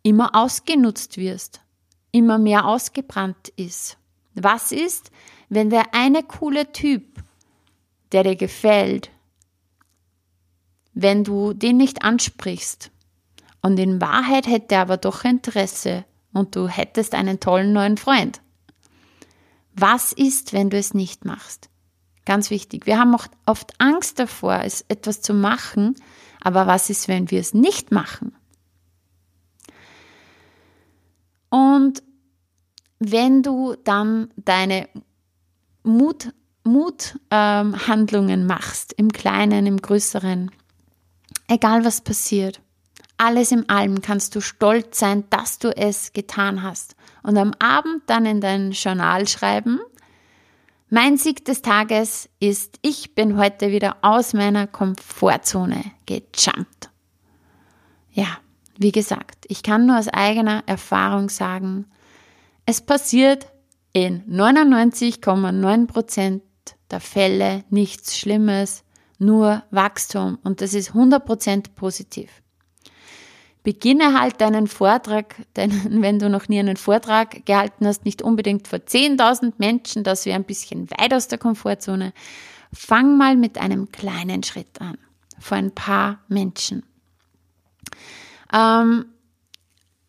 immer 0.04 0.36
ausgenutzt 0.36 1.17
wirst, 1.17 1.62
immer 2.12 2.38
mehr 2.38 2.65
ausgebrannt 2.65 3.50
ist? 3.58 3.97
Was 4.34 4.71
ist, 4.71 5.12
wenn 5.50 5.69
der 5.69 5.93
eine 5.93 6.24
coole 6.24 6.71
Typ, 6.71 7.04
der 8.13 8.24
dir 8.24 8.38
gefällt, 8.38 9.10
wenn 10.93 11.23
du 11.23 11.54
den 11.54 11.77
nicht 11.77 12.04
ansprichst 12.04 12.91
und 13.62 13.80
in 13.80 14.01
Wahrheit 14.01 14.47
hätte 14.47 14.75
er 14.75 14.82
aber 14.82 14.97
doch 14.97 15.23
Interesse 15.23 16.06
und 16.34 16.56
du 16.56 16.67
hättest 16.67 17.13
einen 17.13 17.39
tollen 17.39 17.73
neuen 17.73 17.97
Freund? 17.97 18.41
Was 19.73 20.12
ist, 20.12 20.54
wenn 20.54 20.69
du 20.69 20.77
es 20.77 20.93
nicht 20.93 21.25
machst? 21.25 21.69
Ganz 22.25 22.49
wichtig. 22.49 22.86
Wir 22.86 22.99
haben 22.99 23.15
oft 23.45 23.73
Angst 23.80 24.19
davor, 24.19 24.62
es 24.63 24.86
etwas 24.88 25.21
zu 25.21 25.34
machen, 25.34 25.95
aber 26.41 26.67
was 26.67 26.89
ist, 26.89 27.08
wenn 27.08 27.32
wir 27.32 27.39
es 27.39 27.54
nicht 27.54 27.91
machen? 27.91 28.36
Und 31.49 32.04
wenn 32.99 33.41
du 33.43 33.75
dann 33.84 34.30
deine 34.38 34.88
Mut, 35.84 36.34
Muthandlungen 36.63 38.41
ähm, 38.41 38.47
machst, 38.47 38.93
im 38.93 39.12
Kleinen, 39.12 39.65
im 39.65 39.77
Größeren, 39.77 40.51
egal 41.51 41.83
was 41.83 42.01
passiert, 42.01 42.61
alles 43.17 43.51
im 43.51 43.69
Allem 43.69 44.01
kannst 44.01 44.35
du 44.35 44.41
stolz 44.41 44.97
sein, 44.97 45.25
dass 45.29 45.59
du 45.59 45.75
es 45.75 46.13
getan 46.13 46.63
hast. 46.63 46.95
Und 47.23 47.37
am 47.37 47.53
Abend 47.59 48.03
dann 48.07 48.25
in 48.25 48.41
dein 48.41 48.71
Journal 48.71 49.27
schreiben, 49.27 49.79
mein 50.89 51.17
Sieg 51.17 51.45
des 51.45 51.61
Tages 51.61 52.29
ist, 52.39 52.79
ich 52.81 53.15
bin 53.15 53.37
heute 53.37 53.71
wieder 53.71 53.97
aus 54.01 54.33
meiner 54.33 54.65
Komfortzone 54.65 55.83
gejumpt. 56.05 56.89
Ja, 58.11 58.39
wie 58.77 58.91
gesagt, 58.91 59.45
ich 59.47 59.61
kann 59.61 59.85
nur 59.85 59.99
aus 59.99 60.07
eigener 60.07 60.63
Erfahrung 60.65 61.29
sagen, 61.29 61.85
es 62.65 62.81
passiert 62.81 63.47
in 63.93 64.23
99,9 64.25 65.87
Prozent 65.87 66.43
der 66.89 66.99
Fälle 66.99 67.63
nichts 67.69 68.17
Schlimmes, 68.17 68.83
nur 69.21 69.63
Wachstum 69.71 70.39
und 70.43 70.62
das 70.62 70.73
ist 70.73 70.89
100 70.89 71.25
Prozent 71.25 71.75
positiv. 71.75 72.29
Beginne 73.63 74.19
halt 74.19 74.41
deinen 74.41 74.67
Vortrag, 74.67 75.36
denn 75.55 76.01
wenn 76.01 76.19
du 76.19 76.29
noch 76.29 76.47
nie 76.49 76.60
einen 76.60 76.77
Vortrag 76.77 77.45
gehalten 77.45 77.86
hast, 77.86 78.05
nicht 78.05 78.21
unbedingt 78.21 78.67
vor 78.67 78.79
10.000 78.79 79.53
Menschen, 79.57 80.03
das 80.03 80.25
wäre 80.25 80.36
ein 80.36 80.45
bisschen 80.45 80.89
weit 80.91 81.13
aus 81.13 81.27
der 81.27 81.38
Komfortzone. 81.38 82.13
Fang 82.73 83.17
mal 83.17 83.36
mit 83.36 83.57
einem 83.57 83.91
kleinen 83.91 84.43
Schritt 84.43 84.81
an, 84.81 84.97
vor 85.39 85.57
ein 85.57 85.71
paar 85.71 86.19
Menschen. 86.27 86.84
Ähm, 88.51 89.05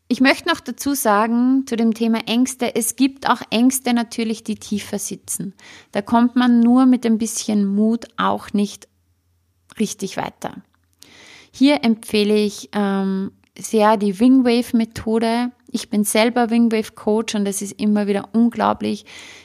ich 0.09 0.21
möchte 0.21 0.49
noch 0.49 0.61
dazu 0.61 0.95
sagen, 0.95 1.67
zu 1.67 1.75
dem 1.75 1.95
Thema 1.95 2.21
Ängste, 2.27 2.75
es 2.75 2.97
gibt 2.97 3.29
auch 3.29 3.41
Ängste 3.51 3.95
natürlich, 3.95 4.45
die 4.45 4.57
tiefer 4.57 4.99
sitzen. 4.99 5.55
Da 5.91 6.03
kommt 6.03 6.37
man 6.37 6.61
nur 6.61 6.85
mit 6.87 7.07
ein 7.07 7.19
bisschen 7.19 7.65
Mut 7.65 8.07
auch 8.19 8.53
nicht 8.53 8.89
richtig 9.79 10.17
weiter. 10.17 10.63
Hier 11.53 11.85
empfehle 11.85 12.35
ich 12.35 12.71
ähm, 12.73 13.33
sehr 13.59 13.97
die 13.97 14.19
Wingwave-Methode. 14.19 15.53
Ich 15.71 15.91
bin 15.91 16.05
selber 16.05 16.51
Wingwave-Coach 16.51 17.35
und 17.35 17.47
es 17.47 17.63
ist 17.63 17.81
immer 17.81 18.07
wieder 18.07 18.31
unglaublich, 18.33 19.05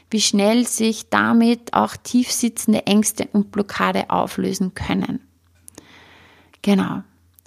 wie 0.09 0.21
schnell 0.21 0.65
sich 0.65 1.09
damit 1.09 1.73
auch 1.73 1.97
tief 1.97 2.31
sitzende 2.31 2.85
Ängste 2.85 3.27
und 3.33 3.51
Blockade 3.51 4.09
auflösen 4.09 4.73
können. 4.73 5.19
Genau. 6.61 7.03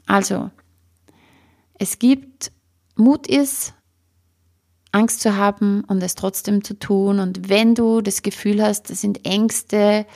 Also, 0.07 0.51
es 1.75 1.99
gibt, 1.99 2.53
Mut 2.97 3.27
ist, 3.27 3.75
Angst 4.93 5.21
zu 5.21 5.37
haben 5.37 5.85
und 5.85 6.03
es 6.03 6.15
trotzdem 6.15 6.65
zu 6.65 6.79
tun. 6.79 7.21
Und 7.21 7.49
wenn 7.49 7.75
du 7.75 8.01
das 8.01 8.23
Gefühl 8.23 8.63
hast, 8.63 8.91
das 8.91 9.01
sind 9.01 9.25
Ängste, 9.25 10.07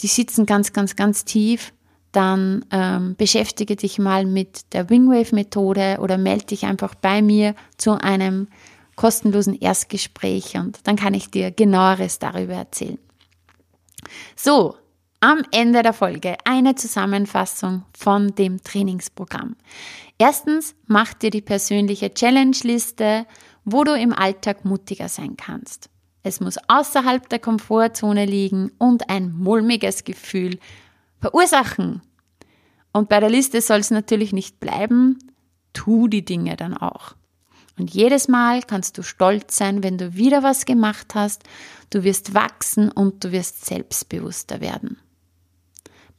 die 0.00 0.06
sitzen 0.06 0.44
ganz, 0.44 0.72
ganz, 0.72 0.96
ganz 0.96 1.24
tief, 1.24 1.72
dann 2.12 2.64
ähm, 2.70 3.14
beschäftige 3.16 3.76
dich 3.76 3.98
mal 3.98 4.24
mit 4.24 4.72
der 4.72 4.88
Wingwave-Methode 4.88 5.98
oder 6.00 6.18
melde 6.18 6.46
dich 6.46 6.64
einfach 6.64 6.94
bei 6.94 7.22
mir 7.22 7.54
zu 7.76 7.92
einem 8.00 8.48
kostenlosen 8.96 9.54
Erstgespräch 9.54 10.56
und 10.56 10.80
dann 10.84 10.96
kann 10.96 11.14
ich 11.14 11.30
dir 11.30 11.50
genaueres 11.50 12.18
darüber 12.18 12.54
erzählen. 12.54 12.98
So, 14.34 14.74
am 15.20 15.42
Ende 15.50 15.82
der 15.82 15.92
Folge 15.92 16.36
eine 16.44 16.74
Zusammenfassung 16.74 17.84
von 17.96 18.34
dem 18.34 18.62
Trainingsprogramm. 18.62 19.56
Erstens, 20.16 20.74
mach 20.86 21.14
dir 21.14 21.30
die 21.30 21.42
persönliche 21.42 22.12
Challenge-Liste, 22.12 23.26
wo 23.64 23.84
du 23.84 23.94
im 23.94 24.12
Alltag 24.12 24.64
mutiger 24.64 25.08
sein 25.08 25.36
kannst. 25.36 25.90
Es 26.22 26.40
muss 26.40 26.58
außerhalb 26.68 27.28
der 27.28 27.38
Komfortzone 27.38 28.24
liegen 28.24 28.72
und 28.78 29.08
ein 29.10 29.32
mulmiges 29.32 30.04
Gefühl 30.04 30.58
verursachen. 31.20 32.02
Und 32.92 33.08
bei 33.08 33.20
der 33.20 33.30
Liste 33.30 33.60
soll 33.60 33.80
es 33.80 33.90
natürlich 33.90 34.32
nicht 34.32 34.60
bleiben, 34.60 35.18
tu 35.72 36.08
die 36.08 36.24
Dinge 36.24 36.56
dann 36.56 36.76
auch. 36.76 37.14
Und 37.78 37.94
jedes 37.94 38.26
Mal 38.26 38.62
kannst 38.62 38.98
du 38.98 39.02
stolz 39.02 39.56
sein, 39.56 39.82
wenn 39.82 39.98
du 39.98 40.14
wieder 40.14 40.42
was 40.42 40.64
gemacht 40.64 41.14
hast, 41.14 41.44
du 41.90 42.02
wirst 42.02 42.34
wachsen 42.34 42.90
und 42.90 43.22
du 43.24 43.30
wirst 43.30 43.66
selbstbewusster 43.66 44.60
werden. 44.60 44.98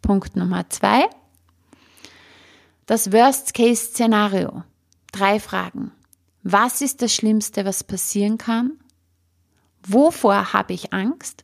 Punkt 0.02 0.36
Nummer 0.36 0.70
zwei. 0.70 1.10
Das 2.86 3.12
Worst-Case-Szenario. 3.12 4.64
Drei 5.12 5.40
Fragen. 5.40 5.92
Was 6.44 6.82
ist 6.82 7.02
das 7.02 7.14
Schlimmste, 7.14 7.66
was 7.66 7.84
passieren 7.84 8.38
kann? 8.38 8.80
Wovor 9.86 10.54
habe 10.54 10.74
ich 10.74 10.94
Angst? 10.94 11.44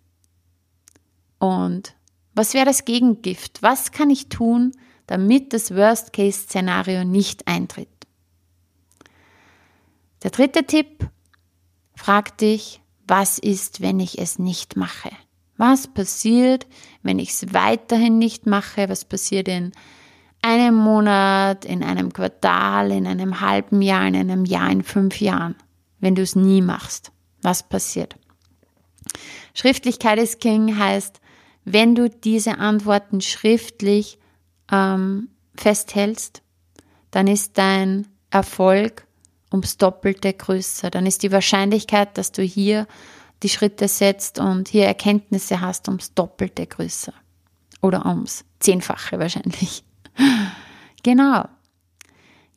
Und 1.39 1.94
was 2.35 2.53
wäre 2.53 2.65
das 2.65 2.85
Gegengift? 2.85 3.63
Was 3.63 3.91
kann 3.91 4.09
ich 4.09 4.29
tun, 4.29 4.73
damit 5.07 5.53
das 5.53 5.73
Worst-Case-Szenario 5.73 7.03
nicht 7.03 7.47
eintritt? 7.47 7.89
Der 10.23 10.31
dritte 10.31 10.65
Tipp, 10.65 11.09
frag 11.95 12.37
dich, 12.37 12.81
was 13.07 13.39
ist, 13.39 13.81
wenn 13.81 13.99
ich 13.99 14.19
es 14.19 14.39
nicht 14.39 14.75
mache? 14.75 15.11
Was 15.57 15.87
passiert, 15.87 16.67
wenn 17.03 17.19
ich 17.19 17.29
es 17.29 17.53
weiterhin 17.53 18.17
nicht 18.17 18.45
mache? 18.45 18.89
Was 18.89 19.05
passiert 19.05 19.47
in 19.47 19.71
einem 20.41 20.75
Monat, 20.75 21.63
in 21.63 21.83
einem 21.83 22.11
Quartal, 22.11 22.91
in 22.91 23.07
einem 23.07 23.39
halben 23.39 23.81
Jahr, 23.81 24.05
in 24.07 24.15
einem 24.15 24.45
Jahr, 24.45 24.69
in 24.69 24.83
fünf 24.83 25.21
Jahren, 25.21 25.55
wenn 25.99 26.15
du 26.15 26.23
es 26.23 26.35
nie 26.35 26.61
machst? 26.61 27.11
Was 27.41 27.67
passiert? 27.67 28.15
Schriftlichkeit 29.53 30.19
ist 30.19 30.41
King 30.41 30.77
heißt, 30.77 31.21
wenn 31.65 31.95
du 31.95 32.09
diese 32.09 32.59
Antworten 32.59 33.21
schriftlich 33.21 34.19
ähm, 34.71 35.29
festhältst, 35.55 36.41
dann 37.11 37.27
ist 37.27 37.57
dein 37.57 38.07
Erfolg 38.29 39.05
ums 39.51 39.77
Doppelte 39.77 40.33
größer. 40.33 40.89
Dann 40.89 41.05
ist 41.05 41.23
die 41.23 41.31
Wahrscheinlichkeit, 41.31 42.17
dass 42.17 42.31
du 42.31 42.43
hier 42.43 42.87
die 43.43 43.49
Schritte 43.49 43.87
setzt 43.87 44.39
und 44.39 44.69
hier 44.69 44.85
Erkenntnisse 44.85 45.61
hast, 45.61 45.87
ums 45.87 46.13
Doppelte 46.13 46.65
größer. 46.65 47.13
Oder 47.81 48.05
ums 48.05 48.45
Zehnfache 48.59 49.19
wahrscheinlich. 49.19 49.83
genau. 51.03 51.45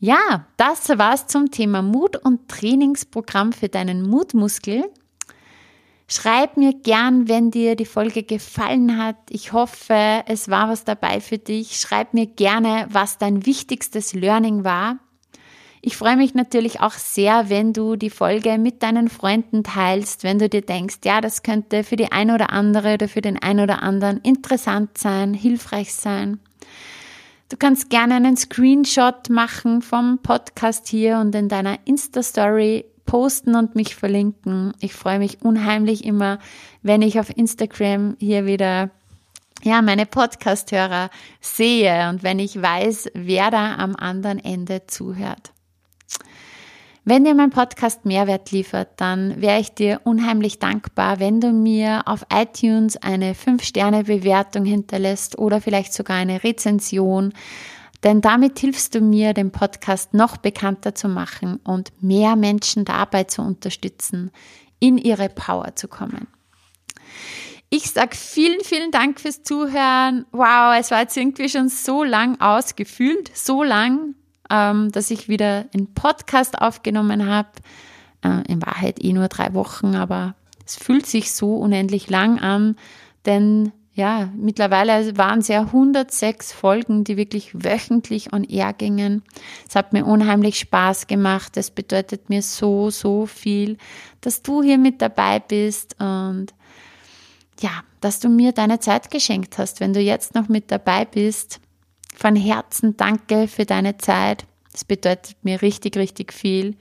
Ja, 0.00 0.46
das 0.56 0.88
war's 0.90 1.26
zum 1.26 1.50
Thema 1.50 1.82
Mut 1.82 2.16
und 2.16 2.48
Trainingsprogramm 2.48 3.52
für 3.52 3.68
deinen 3.68 4.08
Mutmuskel. 4.08 4.84
Schreib 6.10 6.56
mir 6.56 6.72
gern, 6.72 7.28
wenn 7.28 7.50
dir 7.50 7.76
die 7.76 7.84
Folge 7.84 8.22
gefallen 8.22 8.96
hat. 8.96 9.16
Ich 9.28 9.52
hoffe, 9.52 10.22
es 10.26 10.48
war 10.48 10.70
was 10.70 10.84
dabei 10.84 11.20
für 11.20 11.36
dich. 11.36 11.78
Schreib 11.78 12.14
mir 12.14 12.26
gerne, 12.26 12.86
was 12.90 13.18
dein 13.18 13.44
wichtigstes 13.44 14.14
Learning 14.14 14.64
war. 14.64 14.98
Ich 15.82 15.96
freue 15.96 16.16
mich 16.16 16.34
natürlich 16.34 16.80
auch 16.80 16.94
sehr, 16.94 17.50
wenn 17.50 17.74
du 17.74 17.96
die 17.96 18.10
Folge 18.10 18.56
mit 18.56 18.82
deinen 18.82 19.08
Freunden 19.08 19.62
teilst, 19.62 20.24
wenn 20.24 20.38
du 20.38 20.48
dir 20.48 20.62
denkst, 20.62 21.00
ja, 21.04 21.20
das 21.20 21.42
könnte 21.42 21.84
für 21.84 21.96
die 21.96 22.10
eine 22.10 22.34
oder 22.34 22.50
andere 22.50 22.94
oder 22.94 23.08
für 23.08 23.20
den 23.20 23.40
einen 23.40 23.60
oder 23.60 23.82
anderen 23.82 24.18
interessant 24.18 24.96
sein, 24.96 25.34
hilfreich 25.34 25.94
sein. 25.94 26.40
Du 27.50 27.56
kannst 27.56 27.90
gerne 27.90 28.14
einen 28.14 28.36
Screenshot 28.36 29.30
machen 29.30 29.82
vom 29.82 30.18
Podcast 30.22 30.88
hier 30.88 31.18
und 31.18 31.34
in 31.34 31.48
deiner 31.48 31.78
Insta-Story 31.84 32.84
posten 33.08 33.56
und 33.56 33.74
mich 33.74 33.96
verlinken. 33.96 34.74
Ich 34.80 34.92
freue 34.92 35.18
mich 35.18 35.42
unheimlich 35.42 36.04
immer, 36.04 36.38
wenn 36.82 37.00
ich 37.00 37.18
auf 37.18 37.34
Instagram 37.34 38.16
hier 38.20 38.44
wieder 38.44 38.90
ja, 39.62 39.80
meine 39.80 40.04
Podcast-Hörer 40.04 41.08
sehe 41.40 42.10
und 42.10 42.22
wenn 42.22 42.38
ich 42.38 42.60
weiß, 42.60 43.08
wer 43.14 43.50
da 43.50 43.76
am 43.76 43.96
anderen 43.96 44.38
Ende 44.38 44.86
zuhört. 44.86 45.52
Wenn 47.04 47.24
dir 47.24 47.34
mein 47.34 47.48
Podcast 47.48 48.04
Mehrwert 48.04 48.50
liefert, 48.50 48.90
dann 49.00 49.40
wäre 49.40 49.58
ich 49.58 49.72
dir 49.72 50.02
unheimlich 50.04 50.58
dankbar, 50.58 51.18
wenn 51.18 51.40
du 51.40 51.50
mir 51.50 52.02
auf 52.04 52.26
iTunes 52.30 52.98
eine 52.98 53.32
5-Sterne-Bewertung 53.32 54.66
hinterlässt 54.66 55.38
oder 55.38 55.62
vielleicht 55.62 55.94
sogar 55.94 56.18
eine 56.18 56.44
Rezension, 56.44 57.32
denn 58.04 58.20
damit 58.20 58.58
hilfst 58.58 58.94
du 58.94 59.00
mir, 59.00 59.34
den 59.34 59.50
Podcast 59.50 60.14
noch 60.14 60.36
bekannter 60.36 60.94
zu 60.94 61.08
machen 61.08 61.60
und 61.64 61.92
mehr 62.02 62.36
Menschen 62.36 62.84
dabei 62.84 63.24
zu 63.24 63.42
unterstützen, 63.42 64.30
in 64.78 64.98
ihre 64.98 65.28
Power 65.28 65.74
zu 65.74 65.88
kommen. 65.88 66.28
Ich 67.70 67.90
sag 67.90 68.16
vielen, 68.16 68.60
vielen 68.60 68.90
Dank 68.90 69.20
fürs 69.20 69.42
Zuhören. 69.42 70.24
Wow, 70.32 70.74
es 70.78 70.90
war 70.90 71.00
jetzt 71.00 71.16
irgendwie 71.16 71.48
schon 71.48 71.68
so 71.68 72.02
lang 72.02 72.40
ausgefühlt, 72.40 73.30
so 73.36 73.62
lang, 73.62 74.14
ähm, 74.48 74.90
dass 74.92 75.10
ich 75.10 75.28
wieder 75.28 75.66
einen 75.74 75.92
Podcast 75.92 76.60
aufgenommen 76.60 77.26
habe. 77.26 77.50
Äh, 78.22 78.42
in 78.50 78.64
Wahrheit 78.64 79.04
eh 79.04 79.12
nur 79.12 79.28
drei 79.28 79.52
Wochen, 79.54 79.94
aber 79.94 80.34
es 80.64 80.76
fühlt 80.76 81.06
sich 81.06 81.32
so 81.32 81.56
unendlich 81.56 82.08
lang 82.10 82.38
an, 82.40 82.76
denn 83.26 83.72
ja, 83.98 84.32
mittlerweile 84.36 85.16
waren 85.18 85.40
es 85.40 85.48
ja 85.48 85.60
106 85.62 86.52
Folgen, 86.52 87.02
die 87.02 87.16
wirklich 87.16 87.50
wöchentlich 87.52 88.32
on 88.32 88.44
air 88.44 88.72
gingen. 88.72 89.24
Es 89.68 89.74
hat 89.74 89.92
mir 89.92 90.06
unheimlich 90.06 90.60
Spaß 90.60 91.08
gemacht. 91.08 91.56
Es 91.56 91.72
bedeutet 91.72 92.30
mir 92.30 92.42
so, 92.42 92.90
so 92.90 93.26
viel, 93.26 93.76
dass 94.20 94.42
du 94.42 94.62
hier 94.62 94.78
mit 94.78 95.02
dabei 95.02 95.40
bist 95.40 95.96
und 95.98 96.46
ja, 97.58 97.70
dass 98.00 98.20
du 98.20 98.28
mir 98.28 98.52
deine 98.52 98.78
Zeit 98.78 99.10
geschenkt 99.10 99.58
hast. 99.58 99.80
Wenn 99.80 99.92
du 99.92 100.00
jetzt 100.00 100.36
noch 100.36 100.48
mit 100.48 100.70
dabei 100.70 101.04
bist, 101.04 101.58
von 102.14 102.36
Herzen 102.36 102.96
danke 102.96 103.48
für 103.48 103.64
deine 103.64 103.98
Zeit. 103.98 104.46
Das 104.70 104.84
bedeutet 104.84 105.34
mir 105.42 105.60
richtig, 105.60 105.96
richtig 105.96 106.32
viel. 106.32 106.76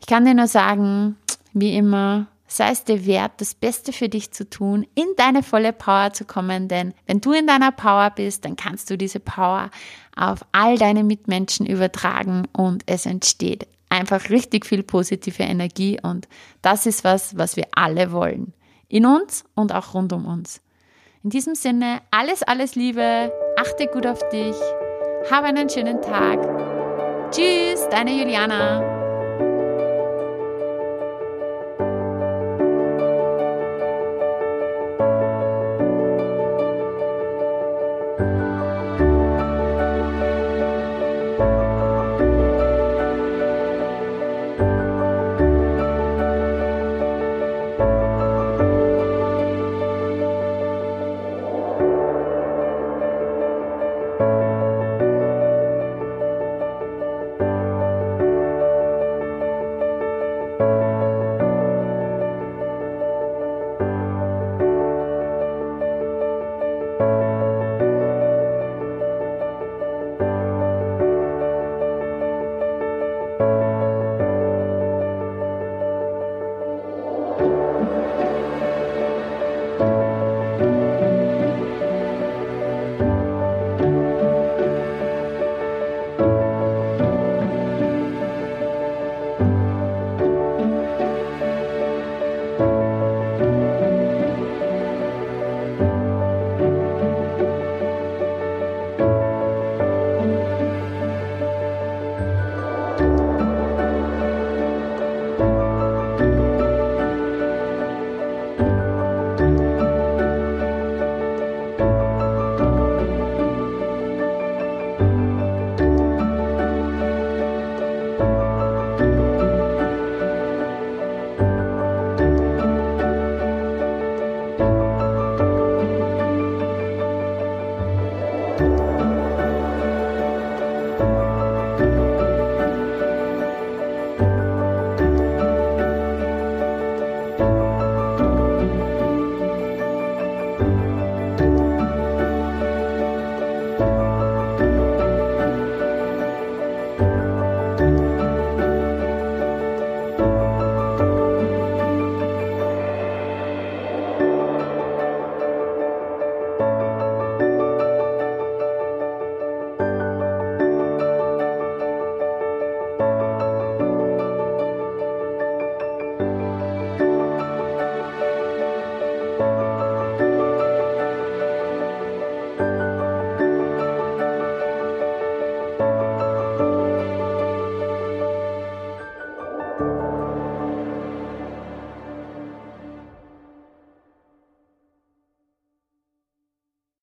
Ich 0.00 0.06
kann 0.06 0.24
dir 0.24 0.34
nur 0.34 0.48
sagen, 0.48 1.14
wie 1.52 1.76
immer, 1.76 2.26
sei 2.50 2.70
es 2.70 2.84
dir 2.84 3.06
wert, 3.06 3.32
das 3.38 3.54
Beste 3.54 3.92
für 3.92 4.08
dich 4.08 4.32
zu 4.32 4.48
tun, 4.48 4.86
in 4.94 5.06
deine 5.16 5.42
volle 5.42 5.72
Power 5.72 6.12
zu 6.12 6.24
kommen, 6.24 6.68
denn 6.68 6.94
wenn 7.06 7.20
du 7.20 7.32
in 7.32 7.46
deiner 7.46 7.72
Power 7.72 8.10
bist, 8.10 8.44
dann 8.44 8.56
kannst 8.56 8.90
du 8.90 8.98
diese 8.98 9.20
Power 9.20 9.70
auf 10.16 10.44
all 10.52 10.76
deine 10.76 11.04
Mitmenschen 11.04 11.64
übertragen 11.64 12.48
und 12.52 12.82
es 12.86 13.06
entsteht 13.06 13.66
einfach 13.90 14.30
richtig 14.30 14.64
viel 14.64 14.82
positive 14.82 15.42
Energie 15.42 15.98
und 16.02 16.28
das 16.62 16.86
ist 16.86 17.04
was, 17.04 17.36
was 17.36 17.56
wir 17.56 17.66
alle 17.72 18.12
wollen. 18.12 18.54
In 18.88 19.04
uns 19.04 19.44
und 19.54 19.74
auch 19.74 19.94
rund 19.94 20.12
um 20.12 20.26
uns. 20.26 20.60
In 21.22 21.30
diesem 21.30 21.54
Sinne, 21.54 22.00
alles, 22.10 22.42
alles 22.42 22.74
Liebe, 22.76 23.32
achte 23.58 23.86
gut 23.88 24.06
auf 24.06 24.26
dich, 24.30 24.56
habe 25.30 25.48
einen 25.48 25.68
schönen 25.68 26.00
Tag. 26.00 26.40
Tschüss, 27.30 27.86
deine 27.90 28.12
Juliana. 28.12 28.99